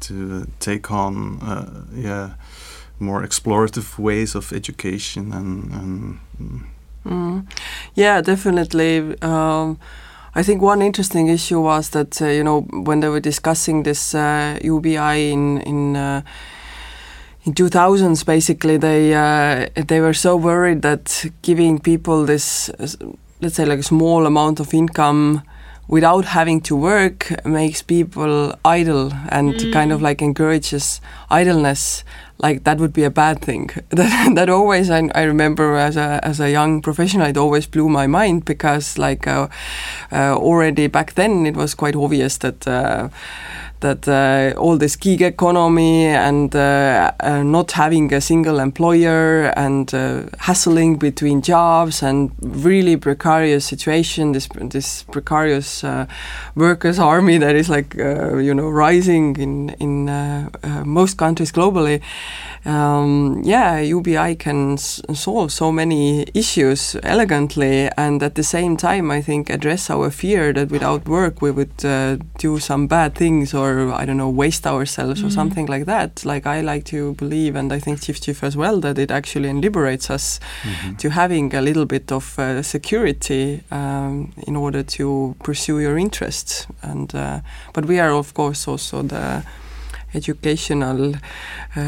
to 0.00 0.46
take 0.58 0.90
on 0.90 1.38
uh, 1.42 1.64
yeah 1.94 2.30
more 2.98 3.26
explorative 3.26 3.98
ways 4.02 4.34
of 4.34 4.52
education 4.52 5.32
and, 5.32 5.72
and 5.72 6.18
mm, 7.04 7.10
Mm. 7.12 7.46
Yeah, 7.94 8.20
definitely. 8.20 9.16
Um, 9.22 9.78
I 10.34 10.42
think 10.42 10.62
one 10.62 10.80
interesting 10.82 11.28
issue 11.28 11.60
was 11.60 11.90
that 11.90 12.20
uh, 12.22 12.26
you 12.26 12.44
know 12.44 12.60
when 12.84 13.00
they 13.00 13.08
were 13.08 13.20
discussing 13.20 13.82
this 13.82 14.14
uh, 14.14 14.58
UBI 14.62 15.14
in 15.32 15.60
in 15.62 15.96
uh, 15.96 16.22
in 17.44 17.54
2000s, 17.54 18.24
basically 18.24 18.76
they 18.76 19.14
uh, 19.14 19.66
they 19.88 20.00
were 20.00 20.14
so 20.14 20.36
worried 20.36 20.82
that 20.82 21.24
giving 21.42 21.78
people 21.80 22.24
this 22.26 22.70
let's 23.40 23.54
say 23.56 23.64
like 23.64 23.78
a 23.80 23.82
small 23.82 24.26
amount 24.26 24.60
of 24.60 24.74
income 24.74 25.42
without 25.88 26.24
having 26.26 26.60
to 26.60 26.76
work 26.76 27.32
makes 27.44 27.82
people 27.82 28.54
idle 28.64 29.10
and 29.30 29.54
kind 29.72 29.90
of 29.92 30.00
Mm. 30.00 30.02
like 30.08 30.22
encourages 30.24 31.00
idleness 31.30 32.04
like 32.42 32.64
that 32.64 32.78
would 32.78 32.92
be 32.92 33.04
a 33.04 33.10
bad 33.10 33.40
thing. 33.40 33.70
That, 33.90 34.34
that 34.34 34.48
always 34.48 34.90
I, 34.90 35.10
I 35.14 35.22
remember 35.22 35.76
as 35.76 35.96
a, 35.96 36.20
as 36.22 36.40
a 36.40 36.50
young 36.50 36.80
professional 36.80 37.26
it 37.26 37.36
always 37.36 37.66
blew 37.66 37.88
my 37.88 38.06
mind 38.06 38.44
because 38.44 38.98
like 38.98 39.26
uh, 39.26 39.48
uh, 40.12 40.34
already 40.36 40.86
back 40.86 41.14
then 41.14 41.46
it 41.46 41.56
was 41.56 41.74
quite 41.74 41.96
obvious 41.96 42.38
that 42.38 42.66
uh, 42.66 43.08
that 43.80 44.06
uh, 44.08 44.58
all 44.58 44.76
this 44.76 44.96
gig 44.96 45.22
economy 45.22 46.06
and 46.06 46.54
uh, 46.54 47.12
uh, 47.20 47.42
not 47.42 47.72
having 47.72 48.12
a 48.12 48.20
single 48.20 48.58
employer 48.58 49.52
and 49.56 49.94
uh, 49.94 50.22
hassling 50.38 50.96
between 50.96 51.42
jobs 51.42 52.02
and 52.02 52.30
really 52.40 52.96
precarious 52.96 53.64
situation 53.64 54.32
this 54.32 54.48
this 54.60 55.04
precarious 55.04 55.84
uh, 55.84 56.06
workers 56.54 56.98
army 56.98 57.38
that 57.38 57.56
is 57.56 57.68
like 57.68 57.98
uh, 57.98 58.36
you 58.36 58.54
know 58.54 58.68
rising 58.68 59.36
in 59.36 59.70
in 59.80 60.08
uh, 60.08 60.48
uh, 60.62 60.84
most 60.84 61.16
countries 61.16 61.52
globally. 61.52 62.00
Um, 62.66 63.40
yeah 63.42 63.80
UBI 63.80 64.34
can 64.34 64.76
solve 64.76 65.50
so 65.50 65.72
many 65.72 66.26
issues 66.34 66.94
elegantly 67.02 67.88
and 67.96 68.22
at 68.22 68.34
the 68.34 68.42
same 68.42 68.76
time 68.76 69.10
I 69.10 69.22
think 69.22 69.48
address 69.48 69.88
our 69.88 70.10
fear 70.10 70.52
that 70.52 70.70
without 70.70 71.08
work 71.08 71.40
we 71.40 71.50
would 71.50 71.84
uh, 71.84 72.18
do 72.38 72.58
some 72.58 72.86
bad 72.86 73.14
things 73.14 73.54
or 73.54 73.69
I 74.02 74.04
don't 74.06 74.16
know 74.16 74.28
waste 74.42 74.66
ourselves 74.66 75.20
or 75.22 75.26
Mm. 75.30 75.34
something 75.40 75.66
like 75.74 75.84
that 75.86 76.10
like 76.24 76.44
I 76.56 76.60
like 76.72 76.84
to 76.96 77.14
believe 77.22 77.58
and 77.58 77.72
I 77.72 77.80
think 77.80 78.00
Cif 78.00 78.18
Cif 78.24 78.42
as 78.42 78.54
well 78.56 78.80
that 78.80 78.98
it 78.98 79.10
actually 79.10 79.52
liberates 79.52 80.10
us 80.10 80.40
to 80.98 81.08
having 81.10 81.54
a 81.54 81.60
little 81.60 81.86
bit 81.86 82.12
of 82.12 82.38
uh, 82.38 82.62
security 82.62 83.60
um, 83.70 84.32
in 84.46 84.56
order 84.56 84.82
to 84.96 85.34
pursue 85.42 85.80
your 85.80 85.96
interests. 85.98 86.66
And 86.82 87.14
uh, 87.14 87.40
but 87.74 87.84
we 87.86 88.00
are 88.00 88.12
of 88.18 88.32
course 88.34 88.70
also 88.70 89.02
the 89.02 89.42
educational 90.14 91.14
uh, 91.76 91.80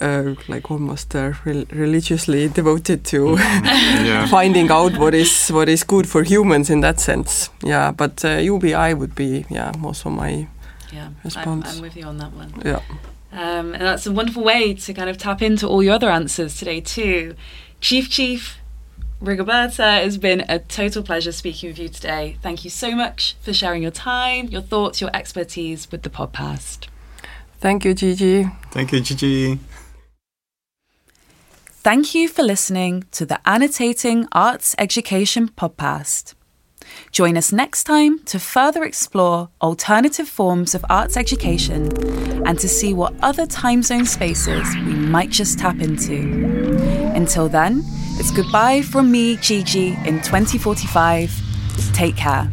uh, 0.00 0.34
like 0.48 0.70
almost 0.70 1.14
uh, 1.14 1.32
rel- 1.44 1.66
religiously 1.70 2.48
devoted 2.48 3.04
to 3.04 3.36
yeah. 4.04 4.26
finding 4.26 4.70
out 4.70 4.96
what 4.98 5.14
is 5.14 5.48
what 5.50 5.68
is 5.68 5.84
good 5.84 6.06
for 6.06 6.22
humans 6.22 6.70
in 6.70 6.80
that 6.80 7.00
sense. 7.00 7.50
Yeah 7.62 7.92
but 7.96 8.24
uh, 8.24 8.38
UBI 8.52 8.94
would 8.94 9.14
be 9.14 9.44
yeah 9.50 9.72
also 9.84 10.10
my 10.10 10.46
Yeah, 10.92 11.10
I'm, 11.36 11.62
I'm 11.64 11.80
with 11.80 11.96
you 11.96 12.04
on 12.04 12.18
that 12.18 12.32
one. 12.32 12.52
yeah 12.64 12.80
Um, 13.32 13.74
and 13.74 13.82
that's 13.82 14.06
a 14.06 14.12
wonderful 14.12 14.42
way 14.42 14.74
to 14.74 14.94
kind 14.94 15.10
of 15.10 15.18
tap 15.18 15.42
into 15.42 15.66
all 15.68 15.82
your 15.82 15.94
other 15.94 16.08
answers 16.10 16.56
today, 16.56 16.80
too. 16.80 17.34
Cif 17.80 18.04
Cif 18.08 18.54
Rigoberta, 19.22 20.04
it's 20.04 20.16
been 20.16 20.44
a 20.48 20.60
total 20.60 21.02
pleasure 21.02 21.32
speaking 21.32 21.70
with 21.70 21.78
you 21.78 21.88
today. 21.88 22.36
Thank 22.42 22.64
you 22.64 22.70
so 22.70 22.92
much 22.94 23.36
for 23.40 23.52
sharing 23.52 23.82
your 23.82 23.90
time, 23.90 24.48
your 24.48 24.62
thoughts, 24.62 25.00
your 25.00 25.10
expertise 25.14 25.90
with 25.90 26.02
the 26.02 26.10
podcast. 26.10 26.86
thank 27.60 27.84
you 27.84 27.92
Giggi 27.94 28.56
thank 28.70 28.92
you 28.92 29.00
Giggi 29.00 29.58
Thank 31.80 32.14
you 32.14 32.28
for 32.28 32.42
listening 32.42 33.04
to 33.12 33.24
the 33.24 33.40
Annotating 33.46 34.26
Arts 34.32 34.74
Education 34.78 35.48
podcast. 35.48 36.34
Join 37.10 37.36
us 37.36 37.52
next 37.52 37.84
time 37.84 38.20
to 38.26 38.38
further 38.38 38.84
explore 38.84 39.48
alternative 39.60 40.28
forms 40.28 40.74
of 40.74 40.84
arts 40.88 41.16
education 41.16 41.90
and 42.46 42.58
to 42.58 42.68
see 42.68 42.94
what 42.94 43.14
other 43.22 43.46
time 43.46 43.82
zone 43.82 44.06
spaces 44.06 44.66
we 44.86 44.94
might 44.94 45.30
just 45.30 45.58
tap 45.58 45.80
into. 45.80 46.16
Until 47.14 47.48
then, 47.48 47.82
it's 48.18 48.30
goodbye 48.30 48.82
from 48.82 49.10
me, 49.10 49.36
Giggi, 49.36 49.94
in 50.06 50.20
2045. 50.22 51.32
Take 51.92 52.16
care. 52.16 52.50